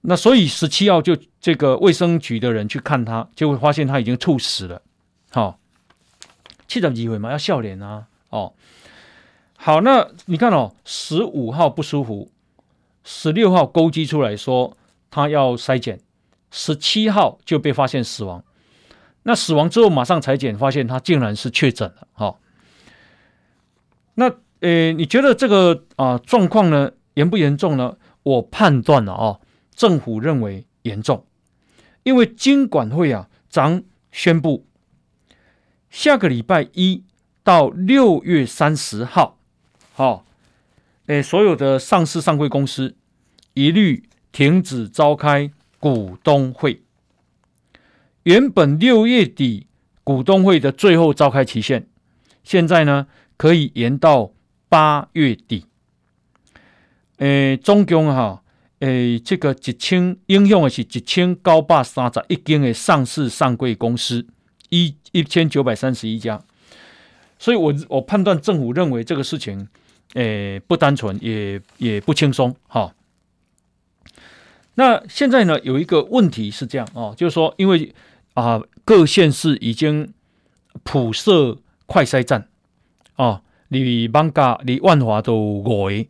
[0.00, 4.82] 那所以十七号就这个卫生局的人去看他，就会发现他已经猝死了。
[5.30, 5.54] 好、哦，
[6.66, 8.08] 七十几岁嘛，要笑脸啊。
[8.30, 8.52] 哦，
[9.56, 12.32] 好，那你看哦，十五号不舒服。
[13.12, 14.76] 十六号勾稽出来说
[15.10, 16.00] 他要筛检，
[16.52, 18.44] 十七号就被发现死亡。
[19.24, 22.06] 那死亡之后马上裁检，发现他竟然是确诊了。
[22.12, 22.36] 哈，
[24.14, 27.96] 那呃，你觉得这个啊状况呢严不严重呢？
[28.22, 29.40] 我判断了啊，
[29.74, 31.26] 政府认为严重，
[32.04, 34.64] 因为经管会啊，将宣布
[35.90, 37.02] 下个礼拜一
[37.42, 39.36] 到六月三十号，
[39.94, 40.24] 好。
[41.06, 42.94] 诶，所有的上市上柜公司
[43.54, 46.82] 一律停止召开股东会。
[48.22, 49.66] 原本六月底
[50.04, 51.86] 股东会的最后召开期限，
[52.44, 54.32] 现在呢可以延到
[54.68, 55.66] 八月底。
[57.18, 58.42] 诶，总共哈，
[58.80, 64.26] 诶，这个一千应用的是一千九百三十一间的上市上柜公司，
[64.68, 66.42] 一一千九百三十一家。
[67.38, 69.68] 所以我我判断政府认为这个事情。
[70.14, 72.92] 诶，不单纯，也也不轻松，哈、
[74.74, 77.94] 那现在呢，有一个问题是这样哦，就是说，因为
[78.34, 80.12] 啊、各县市已经
[80.82, 82.48] 普设快筛站，
[83.16, 86.06] 哦，你艋舺、你万华都五个，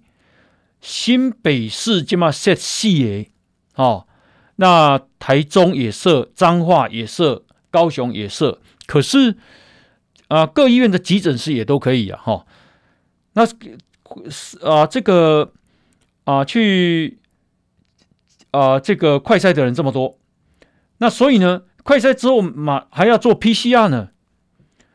[0.81, 3.27] 新北市起码设四个，
[3.77, 4.07] 哦，
[4.57, 9.37] 那台中也设，彰化也设，高雄也设，可是
[10.29, 12.47] 啊、各医院的急诊室也都可以啊，哈、哦，
[13.33, 13.47] 那。
[14.29, 15.53] 是啊，这个
[16.25, 17.20] 啊，去
[18.51, 20.19] 啊，这个快筛的人这么多，
[20.99, 24.11] 那所以呢，快筛之后马还要做 PCR 呢，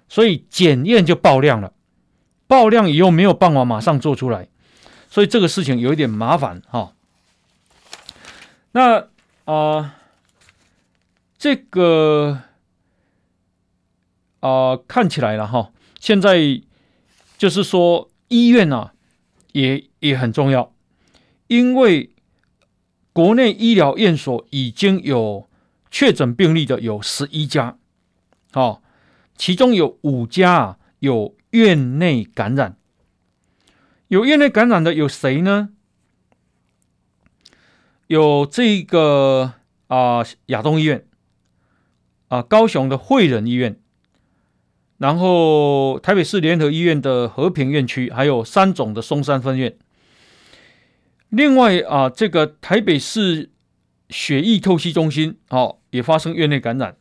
[0.08, 1.74] 所以检验就爆量了，
[2.48, 4.48] 爆量以后没有办法马上做出来，
[5.10, 6.94] 所以这个事情有一点麻烦哈、
[8.72, 9.08] 那
[9.46, 9.96] 啊，
[11.38, 12.42] 这个
[14.40, 16.62] 啊，看起来了哈，现在
[17.38, 18.92] 就是说医院啊。
[19.56, 20.74] 也也很重要，
[21.48, 22.10] 因为
[23.16, 25.48] 国内医疗院所已经有
[25.90, 27.78] 确诊病例的有十一家，
[28.52, 28.82] 哦，
[29.38, 32.76] 其中有五家啊有院内感染，
[34.10, 35.70] 有院内感染的有谁呢？
[38.08, 39.54] 有这个
[39.88, 41.08] 啊亚东医院，
[42.28, 43.80] 啊高雄的惠仁医院，
[44.98, 49.78] 然后台北市联合医院的和平院区，还有三总的松山分院。
[51.36, 53.50] 另外啊，这个台北市
[54.10, 56.96] 血液透析中心哦，也发生院内感染。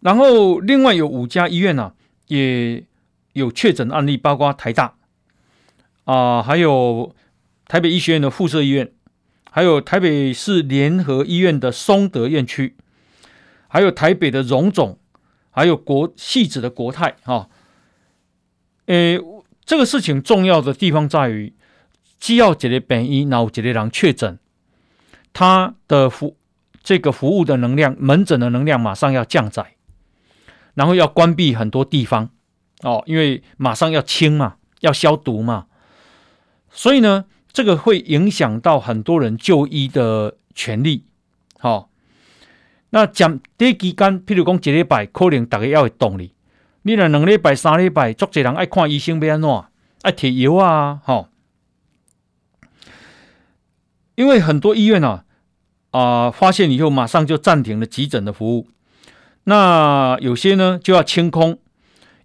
[0.00, 1.94] 然后另外有五家医院呢、啊，
[2.28, 2.84] 也
[3.34, 4.94] 有确诊案例，包括台大
[6.04, 7.14] 啊，还有
[7.66, 8.90] 台北医学院的附设医院，
[9.50, 12.76] 还有台北市联合医院的松德院区，
[13.68, 14.98] 还有台北的荣总，
[15.50, 17.50] 还有国汐止的国泰啊。
[18.86, 19.20] 诶，
[19.66, 21.52] 这个事情重要的地方在于。
[22.18, 24.38] 只要一个病医，然后一个人确诊，
[25.32, 26.36] 他的服
[26.82, 29.74] 这个服务的能量，门诊的能量马上要降载，
[30.74, 32.30] 然后要关闭很多地方
[32.82, 35.66] 哦，因为马上要清嘛，要消毒嘛，
[36.70, 41.04] 所以呢，这个会影响到很多人就医的权利。
[41.58, 41.88] 好、哦，
[42.90, 46.32] 那讲第一期间，譬如讲一礼拜，可能大家要会动力，
[46.82, 49.64] 你若两礼拜、三礼拜，足侪人爱看医生要安怎，
[50.02, 51.28] 爱贴药啊，好、
[54.16, 55.24] 因为很多医院啊，
[55.92, 58.68] 啊、发现以后马上就暂停了急诊的服务，
[59.44, 61.58] 那有些呢就要清空，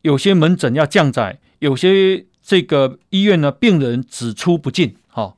[0.02, 4.96] 有些门诊要降载，有些这个医院呢病人只出不进。
[5.08, 5.36] 好、哦，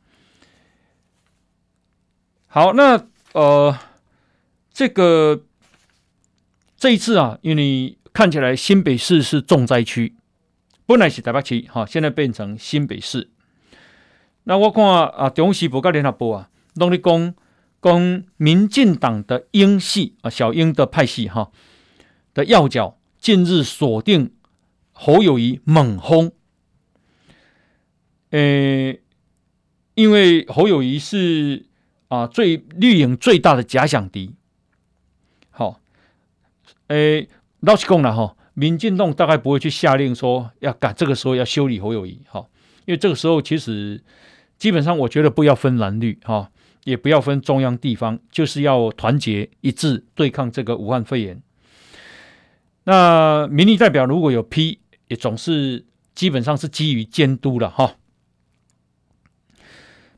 [2.47, 3.77] 好，那呃，
[4.71, 5.43] 这个
[6.77, 10.15] 这一次啊，因为看起来新北市是重灾区，
[10.85, 13.31] 本来是台北市，哈，现在变成新北市。
[14.45, 17.33] 那我看啊，中央时报跟联合报啊，拢咧讲
[17.81, 21.49] 讲民进党的英系啊，小英的派系哈
[22.33, 24.33] 的要角，近日锁定
[24.91, 26.33] 侯友谊猛轰。
[28.31, 29.01] 诶，
[29.95, 31.67] 因为侯友谊是
[32.09, 34.35] 啊最绿营最大的假想敌。
[35.51, 35.79] 好，
[36.87, 37.29] 诶，
[37.61, 42.45] 老实讲了哈，民进党大概不会去下令说要赶这个时候要修理侯友宜，哈，
[42.83, 44.03] 因为这个时候其实。
[44.63, 46.49] 基本上，我觉得不要分蓝绿哈，
[46.85, 51.43] 也不要分中央地方，就是要团结一致对抗这个武汉肺炎。
[52.85, 57.97] 那民意代表如果有批，也总是基本上是基于监督了哈。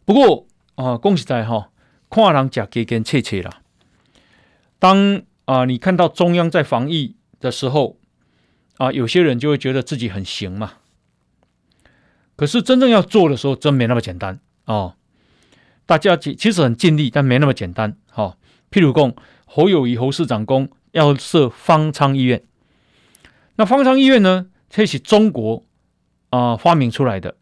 [0.06, 1.72] 不过啊，恭喜在哈，
[2.10, 3.50] 跨人假给跟切切了。
[4.78, 7.98] 当啊，你看到中央在防疫的时候
[8.78, 10.74] 啊，有些人就会觉得自己很行嘛。
[12.36, 14.96] 可是真正要做的时候，真没那么简单哦。
[15.86, 17.96] 大家其其实很尽力，但没那么简单。
[18.10, 18.38] 哈、哦，
[18.72, 19.14] 譬如讲
[19.46, 22.44] 侯友谊侯市长公要设方舱医院，
[23.58, 25.64] 那方舱医院呢，这是中国
[26.32, 27.36] 啊、发明出来的，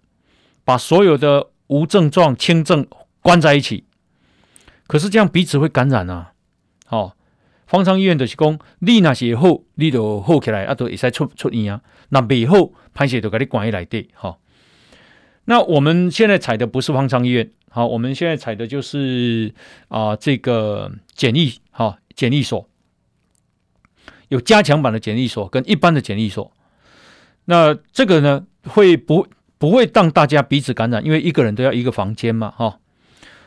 [0.66, 2.86] 把所有的无症状、轻症
[3.22, 3.86] 关在一起。
[4.86, 6.34] 可是这样彼此会感染啊。
[6.90, 7.16] 哦，
[7.66, 11.82] 方舱医院就是讲，你那是好，你就好起来，啊，都会使出出院啊。
[12.10, 12.58] 那未好，
[12.94, 14.10] 歹势就给你关起来的。
[14.14, 14.38] 哈、哦。
[15.46, 19.54] 那我们现在采的不是方舱医院，好，我们现在采的就是
[19.90, 22.70] 啊、这个检疫，哈，检疫所，
[24.30, 26.52] 有加强版的检疫所跟一般的检疫所。
[27.46, 29.28] 那这个呢，会不
[29.58, 31.04] 不会让大家彼此感染？
[31.04, 32.80] 因为一个人都要一个房间嘛，哈。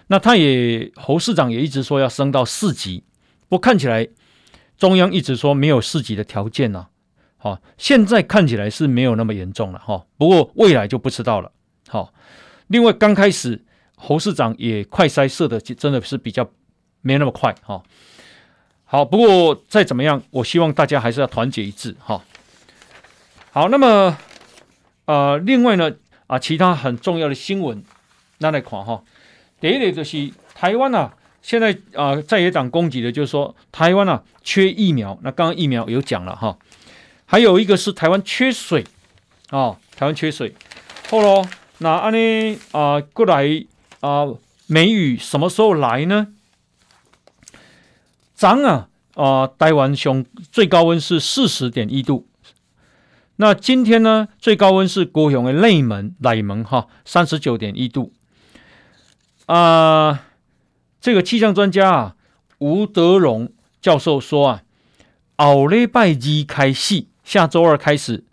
[0.08, 3.04] 那他也侯市长也一直说要升到四级，
[3.48, 4.06] 不过看起来
[4.76, 6.88] 中央一直说没有四级的条件呢，
[7.38, 10.04] 好，现在看起来是没有那么严重了，哈。
[10.18, 11.50] 不过未来就不知道了。
[11.88, 12.12] 好，
[12.66, 16.48] 另外刚开始侯市长也快筛设的真的是比较
[17.00, 17.82] 没那么快哈。
[18.84, 22.22] 好，不过再怎么样，我希望大家还是要团结一致哈。
[23.50, 24.16] 好，那么
[25.06, 25.92] 呃，另外呢
[26.26, 27.82] 啊，其他很重要的新闻，
[28.38, 29.02] 那来看哈。
[29.60, 36.58] 第一个就是台湾啊，现在啊在野党攻击的就是说台湾啊缺疫苗，那刚刚疫苗有讲了哈。
[37.24, 38.84] 还有一个是台湾缺水
[39.50, 40.54] 啊，台湾缺水，
[41.10, 41.46] 后喽。
[41.78, 43.66] 那安尼啊，过来
[44.00, 44.26] 啊，
[44.66, 46.28] 梅雨什么时候来呢？
[48.34, 52.26] 昨啊啊，台湾上最高温是四十点一度。
[53.36, 58.10] 那今天呢，最高温是高雄的内门、内门哈，三十九点一度。
[59.44, 60.24] 啊，
[60.98, 62.16] 这个气象专家啊，
[62.58, 63.52] 吴德荣
[63.82, 64.62] 教授说啊，
[65.36, 68.24] 奥礼拜二开始，下周二开始，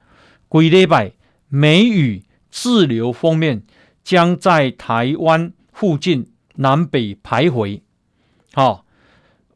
[0.47, 1.11] 规礼拜
[1.49, 2.23] 梅雨。
[2.55, 3.63] 滞留锋面
[4.03, 7.81] 将在台湾附近南北徘徊，
[8.53, 8.85] 好、哦，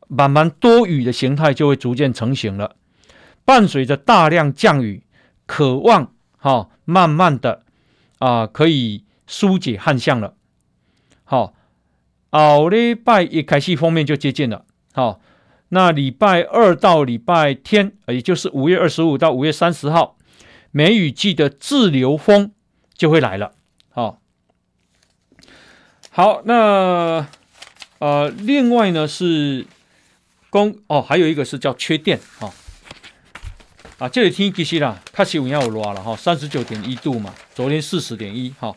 [0.08, 2.76] 慢慢多雨的形态就会逐渐成型了。
[3.46, 5.04] 伴随着大量降雨，
[5.46, 7.62] 渴望好、哦、慢慢的
[8.18, 10.34] 啊、可以疏解旱象了。
[11.24, 11.54] 好，
[12.32, 14.66] 后礼拜一开始锋面就接近了。
[14.92, 15.22] 好，
[15.70, 20.18] 那礼拜二到礼拜天，也就是五月二十五到五月三十号，
[20.72, 22.52] 梅雨季的滞留锋
[22.98, 23.54] 就会来了。
[23.90, 24.20] 好，
[26.10, 27.28] 好，那
[28.00, 29.66] 呃，另外呢是
[30.50, 32.52] 公哦，还有一个是叫缺电哈。
[34.00, 38.76] 啊，这里天其实啦，开始有要热了哈，三十九点一度嘛，昨天四十点一哈。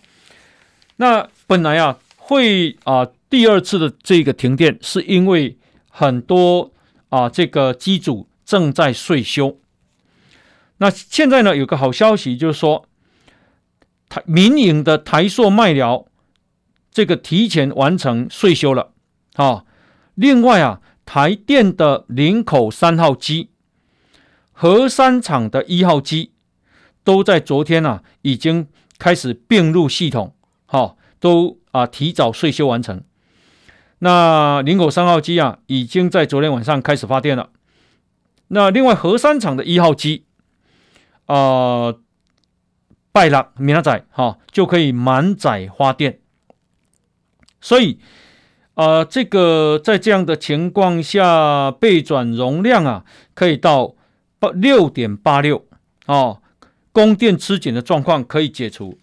[0.97, 5.59] 那本来啊会啊第二次的这个停电，是因为
[5.91, 6.73] 很多
[7.11, 9.59] 啊这个机组正在岁修。
[10.79, 12.89] 那现在呢有个好消息，就是说
[14.11, 16.05] 台民营的台塑麦寮
[16.91, 18.93] 这个提前完成岁修了
[19.37, 19.65] 啊。
[20.15, 23.49] 另外啊，台电的林口三号机。
[24.53, 26.33] 核三厂的一号机
[27.03, 30.35] 都在昨天啊，已经开始并入系统，
[30.67, 33.03] 好，都啊提早岁修完成。
[34.01, 37.49] 那林口三号机啊，已经在昨天晚上开始发电了。
[38.49, 40.25] 那另外核三厂的一号机
[41.25, 41.95] 啊，
[43.13, 46.21] 拜六明仔哈就可以满载发电。
[47.61, 47.99] 所以
[48.75, 53.05] 啊，这个在这样的情况下，备转容量啊，
[53.35, 53.95] 可以到
[54.39, 54.51] 八。
[54.53, 55.67] 六点八六
[56.07, 56.41] 哦，
[56.93, 58.99] 供电吃紧的状况可以解除。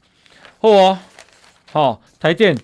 [0.59, 0.99] 好哦，
[1.71, 2.57] 好、台电，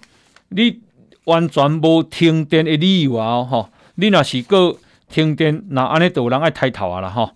[0.49, 0.81] 你
[1.25, 3.43] 完全无停电的理由啊！
[3.43, 4.77] 哈、你若是个
[5.07, 7.33] 停电，那安尼就有人爱抬头啊了哈。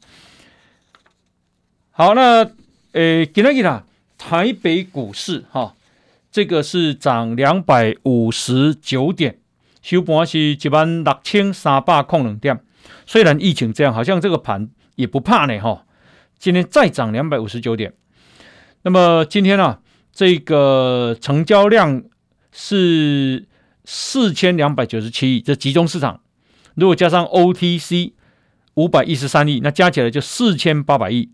[1.92, 2.50] 好，那
[2.94, 3.86] 诶，今天啦，
[4.18, 5.76] 台北股市哈、
[6.32, 9.40] 这个是涨两百五十九点，
[9.82, 12.60] 收盘是一万六千三百零两点。
[13.06, 14.70] 虽然疫情这样，好像这个盘。
[14.98, 15.86] 也不怕呢，哈！
[16.40, 17.94] 今天再涨两百五十九点，
[18.82, 19.80] 那么今天呢、啊，
[20.12, 22.02] 这个成交量
[22.52, 23.48] 是
[23.86, 26.20] 四千两百九十七亿，这集中市场，
[26.74, 28.14] 如果加上 OTC
[28.74, 31.30] 五百一十三亿，那加起来就四千八百亿。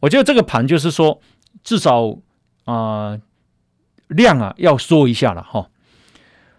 [0.00, 1.22] 我觉得这个盘就是说，
[1.64, 2.18] 至少
[2.66, 3.18] 啊、
[4.06, 5.70] 量啊要说一下了，哈。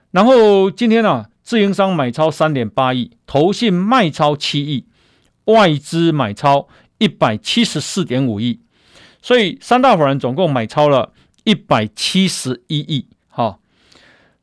[0.09, 4.85] 然后今天呢、啊，自营商买超三点八亿，投信卖超七亿。
[5.45, 8.59] 外资买超一百七十四点五亿，
[9.21, 11.13] 所以三大法人总共买超了
[11.45, 13.07] 一百七十一亿。
[13.29, 13.57] 哈，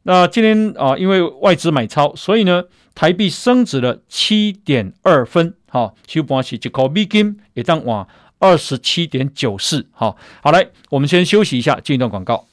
[0.05, 5.55] 那今天啊，因为外资买超，所以呢，台币升值了七点二分。
[5.69, 8.09] 哈，收盘是一块美金也当往
[8.45, 9.87] 二十七点九四。
[9.91, 12.47] 好，好来，我们先休息一下，进一段广告。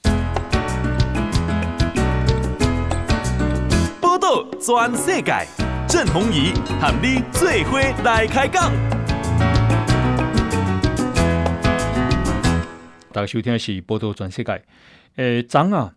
[3.99, 5.45] 报道全世界。
[5.89, 8.71] 郑弘仪和你最伙来开讲。
[13.11, 14.53] 大家收听的是《报道全世界》。
[15.17, 15.93] 诶，涨啊，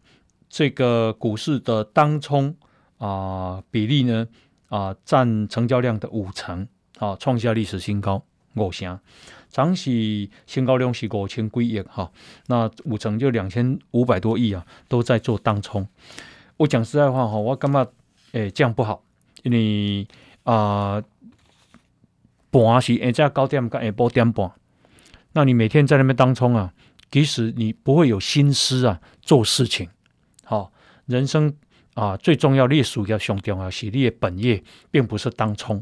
[0.51, 2.57] 这个股市的当冲
[2.99, 4.27] 啊比例呢
[4.71, 6.67] 啊占成交量的五成，
[6.99, 8.25] 啊创下历史新高，
[8.57, 8.99] 五成。
[9.55, 12.11] 涨是新高量是五千几亿哈，
[12.49, 15.87] 那五成就两千五百多亿啊，都在做当冲。
[16.57, 17.89] 我讲实在话哈，我感觉
[18.33, 19.05] 诶这样不好。
[19.45, 20.09] 因为
[20.43, 21.01] 啊，
[22.51, 24.51] 盘、呃、是下昼九点跟下晡点半，
[25.35, 26.75] 那你每天在那边当冲啊，
[27.09, 29.89] 即使你不会有心思啊做事情。
[30.43, 30.73] 好、
[31.07, 31.55] 人生
[31.95, 35.81] 啊、最重要的属要上重要是你的本业，并不是当冲。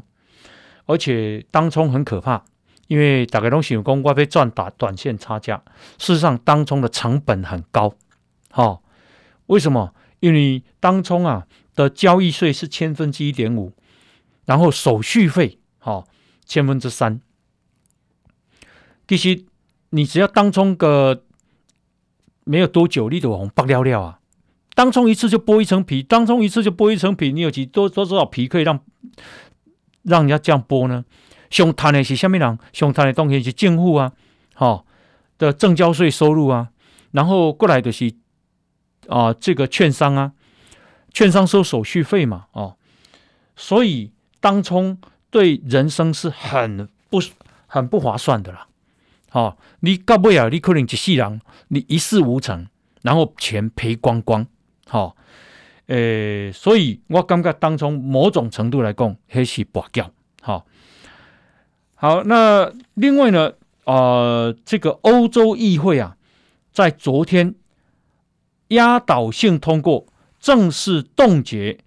[0.85, 2.43] 而且当冲很可怕，
[2.87, 5.61] 因为大家都喜欢讲我要赚打短线差价，
[5.97, 7.93] 事实上当冲的成本很高。
[8.51, 8.81] 好、哦，
[9.47, 9.93] 为什么？
[10.19, 11.47] 因为当冲啊。
[11.75, 13.73] 的交易税是千分之一点五，
[14.45, 16.07] 然后手续费好、哦、
[16.45, 17.19] 千分之三。
[19.07, 19.43] 其实
[19.89, 21.23] 你只要当冲个
[22.43, 24.19] 没有多久，你就红爆料料啊！
[24.75, 28.79] 当冲一次就剥一层皮，当冲一次就剥一层皮，你有几多多少皮可以让
[30.03, 31.03] 让人家这样剥呢？
[31.53, 32.59] 上贪的是什么人？
[32.73, 34.11] 上贪的东西是政府啊，
[34.55, 34.85] 吼、
[35.37, 36.69] 的证交税收入啊，
[37.11, 38.13] 然后过来的是
[39.07, 40.33] 啊、这个券商啊。
[41.13, 42.75] 券商收手续费嘛，哦，
[43.55, 44.97] 所以当冲
[45.29, 47.21] 对人生是很不
[47.67, 48.65] 很不划算的啦，
[49.31, 52.65] 哦，你到尾啊，你可能一世人，你一事无成，
[53.03, 54.43] 然后钱赔光光，
[54.87, 55.15] 好、哦，
[55.85, 60.07] 诶、所以我感觉当中某种程度来讲，还是跋筊，
[60.41, 60.65] 好、哦，
[62.03, 63.53] 好，那另外呢，
[63.85, 66.17] 呃，这个欧洲议会啊，
[66.73, 67.55] 在昨天
[68.67, 70.05] 压倒性通过。
[70.37, 71.79] 正式冻结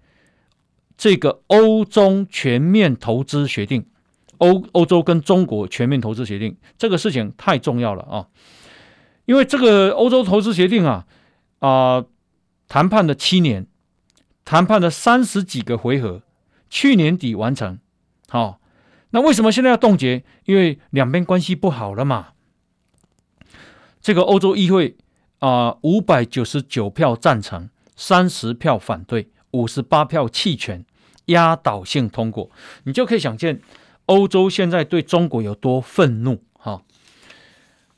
[0.97, 3.85] 这个欧中全面投资协定，
[4.39, 8.25] 欧欧洲跟中国全面投资协定这个事情太重要了啊！
[9.25, 11.05] 因为这个欧洲投资协定啊
[11.59, 12.03] 啊、
[12.67, 13.67] 谈判了七年，
[14.43, 16.23] 谈判了三十几个回合，
[16.67, 17.77] 去年底完成。
[18.27, 18.57] 好、哦，
[19.11, 20.23] 那为什么现在要冻结？
[20.45, 22.29] 因为两边关系不好了嘛。
[24.01, 24.97] 这个欧洲议会
[25.39, 29.29] 啊，五百九十九票赞成，三十票反对。
[29.51, 30.85] 五十八票弃权，
[31.27, 32.51] 压倒性通过，
[32.83, 33.61] 你就可以想见
[34.05, 36.43] 欧洲现在对中国有多愤怒。
[36.53, 36.83] 哈，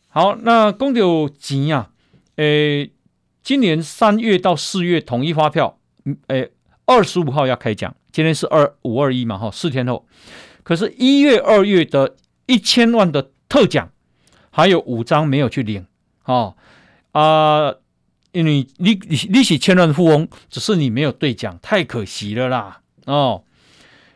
[0.08, 1.90] 好，那公牛吉啊，
[2.36, 2.92] 诶，
[3.44, 5.80] 今年三月到四月统一发票，
[6.28, 6.52] 诶，
[6.86, 10.06] 二十五号要开奖，今天是二五二一嘛，哈，四天后，
[10.70, 12.16] 可是，一月二月的
[12.46, 13.90] 一千万的特奖，
[14.52, 15.88] 还有五张没有去领，
[16.22, 16.54] 啊
[17.14, 17.74] 啊。
[18.32, 19.00] 因为你你
[19.32, 22.82] 你是千万富翁，只是你没有兑奖，太可惜了啦！
[23.08, 23.44] 哦，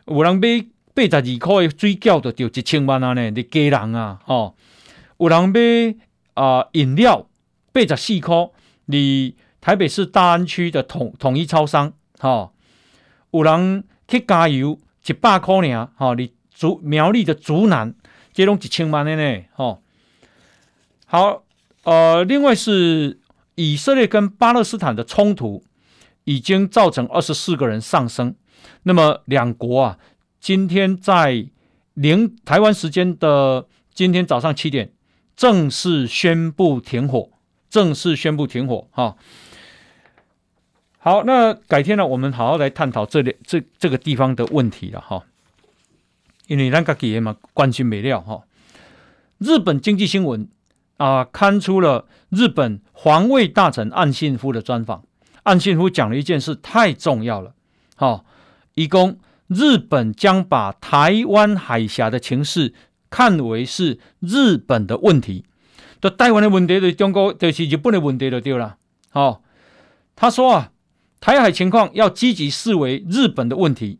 [0.05, 4.19] 有人买八十二块的水饺就一千万啊呢，你家人啊！
[4.27, 4.53] 哦，
[5.17, 5.95] 有人买
[6.35, 7.27] 啊、饮料
[7.71, 8.51] 八十四块，
[8.85, 12.51] 你台北市大安区的统统一超商，哈、哦，
[13.31, 14.77] 有人去加油
[15.07, 17.93] 一百块呢，哈、哦，你竹苗栗的竹南，
[18.31, 19.79] 这拢一千万的呢，哦，
[21.05, 21.43] 好，
[21.83, 23.19] 呃，另外是。
[23.55, 25.63] 以色列跟巴勒斯坦的冲突
[26.23, 28.33] 已经造成二十四个人丧生。
[28.81, 29.99] 那么两国啊，
[30.39, 31.45] 今天在
[31.93, 34.91] 零台湾时间的今天早上七点
[35.35, 37.29] 正式宣布停火，
[37.69, 38.87] 正式宣布停火。
[38.89, 39.15] 哈，
[40.97, 45.23] 好，那改天呢，我们好好来探讨这里这这个地方的问题了哈。
[46.47, 48.43] 因为咱家己嘛关心没了哈。
[49.37, 50.47] 日本经济新闻。
[50.97, 55.03] 啊，刊出了日本防卫大臣岸信夫的专访。
[55.41, 57.55] 岸信夫讲了一件事，太重要了。
[57.95, 58.25] 好、哦，
[58.75, 59.17] 一共
[59.47, 62.73] 日本将把台湾海峡的情势
[63.09, 65.43] 看为是日本的问题，
[65.99, 68.77] 这台湾的问题对中国就是日本的问题就对了。
[69.09, 69.41] 好、哦，
[70.15, 70.71] 他说啊，
[71.19, 73.99] 台海情况要积极视为日本的问题，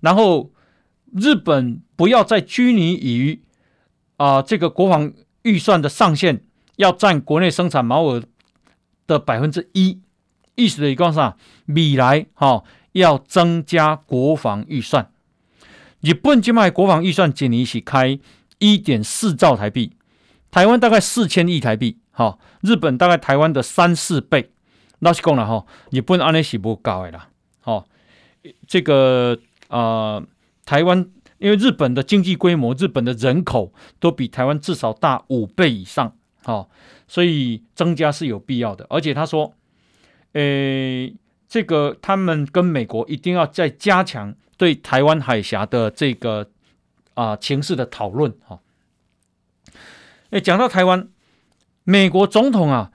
[0.00, 0.50] 然后
[1.12, 3.42] 日本不要再拘泥于
[4.16, 5.12] 啊这个国防。
[5.46, 6.40] 预算的上限
[6.74, 8.20] 要占国内生产毛额
[9.06, 10.00] 的百分之一，
[10.56, 11.36] 意思的一个是啊，
[11.66, 15.08] 未来哈要增加国防预算。
[16.00, 18.18] 日本今卖国防预算今年是开
[18.58, 19.92] 一点四兆台币，
[20.50, 24.50] 台湾大概四千亿台币，哈，日本大概台湾的三四倍。
[24.98, 27.28] 老实讲了哈，日本安尼是不高的啦，
[27.60, 27.84] 哈，
[28.66, 29.38] 这个
[29.68, 30.20] 啊、
[30.66, 31.10] 台湾。
[31.38, 36.70] 因为日本的经济规模、日本的人口都比台湾至少大五倍以上，好，
[37.06, 38.86] 所以增加是有必要的。
[38.88, 39.52] 而且他说，
[40.32, 41.14] 诶，
[41.46, 46.48] 这个他们跟美国一定要再加强对台湾海峡的这个
[47.12, 48.60] 啊情势的讨论，哈。
[50.30, 51.06] 诶，讲到台湾，
[51.84, 52.90] 美国总统啊，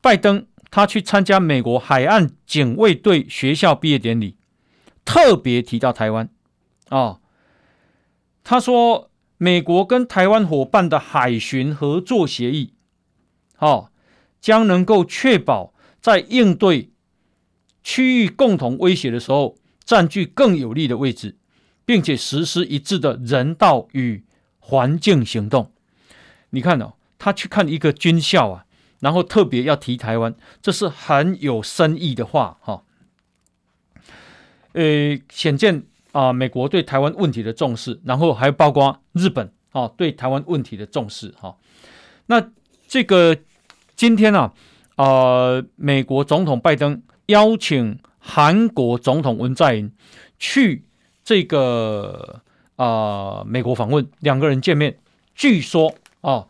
[0.00, 4.38] 拜登他去参加美国海岸警卫队学校毕业典礼，
[5.04, 6.30] 特别提到台湾，
[6.88, 7.20] 啊。
[8.48, 12.74] 他说：“美国跟台湾伙伴的海巡合作协议，
[13.58, 13.90] 哦，
[14.40, 16.92] 将能够确保在应对
[17.82, 21.36] 区域共同威胁的时候，占据更有利的位置，
[21.84, 24.24] 并且实施一致的人道与
[24.60, 25.72] 环境行动。
[26.50, 28.66] 你看哦，他去看一个军校啊，
[29.00, 32.84] 然后特别要提台湾，这是很有深意的话，哈。
[34.74, 35.86] 呃，显见。”
[36.16, 41.54] 啊，美国对台湾问题的重视，然后还包括日本啊对台湾问题的重视哈、
[42.24, 42.42] 那
[42.88, 43.36] 这个
[43.94, 44.50] 今天呢
[44.94, 49.92] 啊，啊，美国总统拜登邀请韩国总统文在寅
[50.38, 50.86] 去
[51.22, 52.40] 这个
[52.76, 54.96] 啊美国访问，两个人见面，
[55.34, 56.46] 据说啊，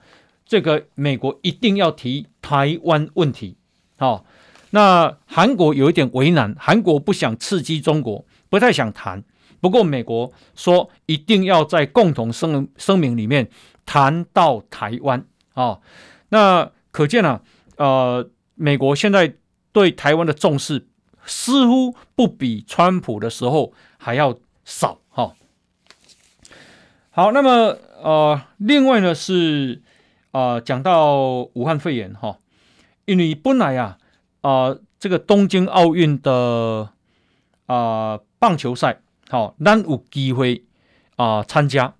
[0.47, 3.57] 这个美国一定要提台湾问题。
[3.99, 4.23] 好、啊，
[4.71, 9.25] 那韩国有一点为难，韩国不想刺激中国，不太想谈。
[9.61, 13.48] 不过，美国说一定要在共同声声明里面
[13.84, 15.20] 谈到台湾
[15.54, 15.80] 啊、哦，
[16.28, 17.40] 那可见啊，
[17.76, 19.34] 呃，美国现在
[19.72, 20.86] 对台湾的重视
[21.24, 25.34] 似乎不比川普的时候还要少哈、哦。
[27.11, 29.82] 好，那么呃，另外呢是、
[30.32, 32.36] 呃，讲到武汉肺炎哈、哦，
[33.07, 33.98] 因为本来啊
[34.42, 36.90] 啊、呃，这个东京奥运的
[37.64, 37.74] 啊、
[38.14, 39.00] 呃、棒球赛。
[39.29, 40.64] 好，咱有机会
[41.16, 41.95] 啊参加，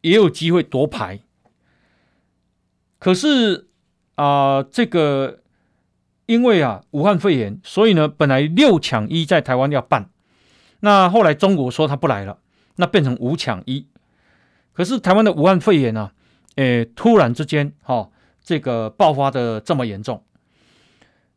[0.00, 1.20] 也有机会夺牌。
[2.98, 3.68] 可是
[4.14, 5.40] 啊，这个
[6.26, 10.10] 因为啊武汉肺炎，所以呢，本来六抢一在台湾要办，
[10.80, 12.38] 那后来中国说他不来了，
[12.76, 13.86] 那变成五抢一。
[14.72, 16.12] 可是台湾的武汉肺炎呢、啊？
[16.56, 20.24] 诶，突然之间，哈、哦，这个爆发的这么严重，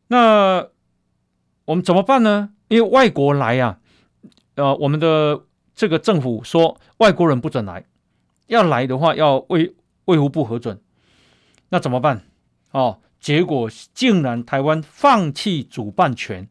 [0.06, 0.68] 那
[1.64, 2.50] 我们怎么办呢？
[2.68, 3.78] 因为外国来呀、啊，
[4.58, 5.44] 呃，我们的
[5.74, 7.86] 这个政府说外国人不准来，
[8.48, 9.74] 要来的话要卫
[10.06, 10.80] 卫福部核准，
[11.68, 12.26] 那怎么办？
[12.72, 16.48] 哦，结果竟然台湾放弃主办权，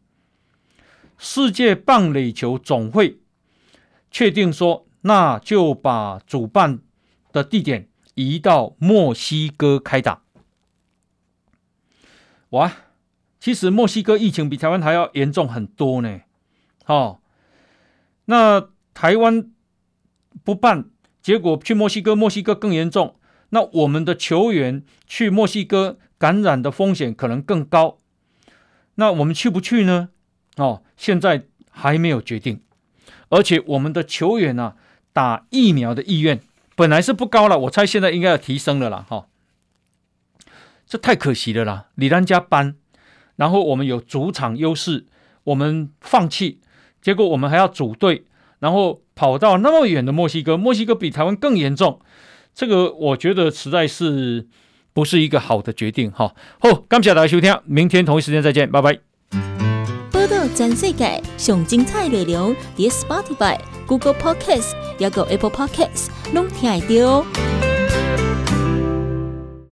[1.17, 3.19] 世界棒垒球总会
[4.09, 6.79] 确定说，那就把主办
[7.31, 7.89] 的地点。
[8.19, 10.23] 移到墨西哥开打，
[12.49, 12.73] 哇！
[13.39, 16.21] 其实墨西哥疫情比台湾还要严重很多呢。
[16.87, 17.19] 哦，
[18.29, 19.49] 那台湾
[20.43, 20.85] 不办，
[21.21, 23.19] 结果去墨西哥，墨西哥更严重。
[23.49, 27.97] 那我们的球员去墨西哥感染的风险可能更高。
[28.95, 30.09] 那我们去不去呢？
[30.55, 32.61] 哦，现在还没有决定。
[33.29, 34.75] 而且我们的球员啊，
[35.13, 36.41] 打疫苗的意愿。
[36.75, 39.27] 本来是不高了，我猜现在应该要提升了啦，哈，
[40.85, 41.87] 这太可惜了啦！
[41.95, 42.75] 李兰加班，
[43.35, 45.07] 然后我们有主场优势，
[45.45, 46.61] 我们放弃，
[47.01, 48.25] 结果我们还要组队，
[48.59, 51.99] 然后跑到那么远的墨西哥，墨西哥比台湾更严重，
[52.53, 54.47] 这个我觉得实在是
[54.93, 56.33] 不是一个好的决定，哈。
[56.59, 58.99] 好，感谢大家收听，明天同一时间再见，拜拜。
[60.11, 67.56] 报道全世界上精彩内容，点 Spotify、Google Podcasts，还有 Apple Podcasts，拢听得到。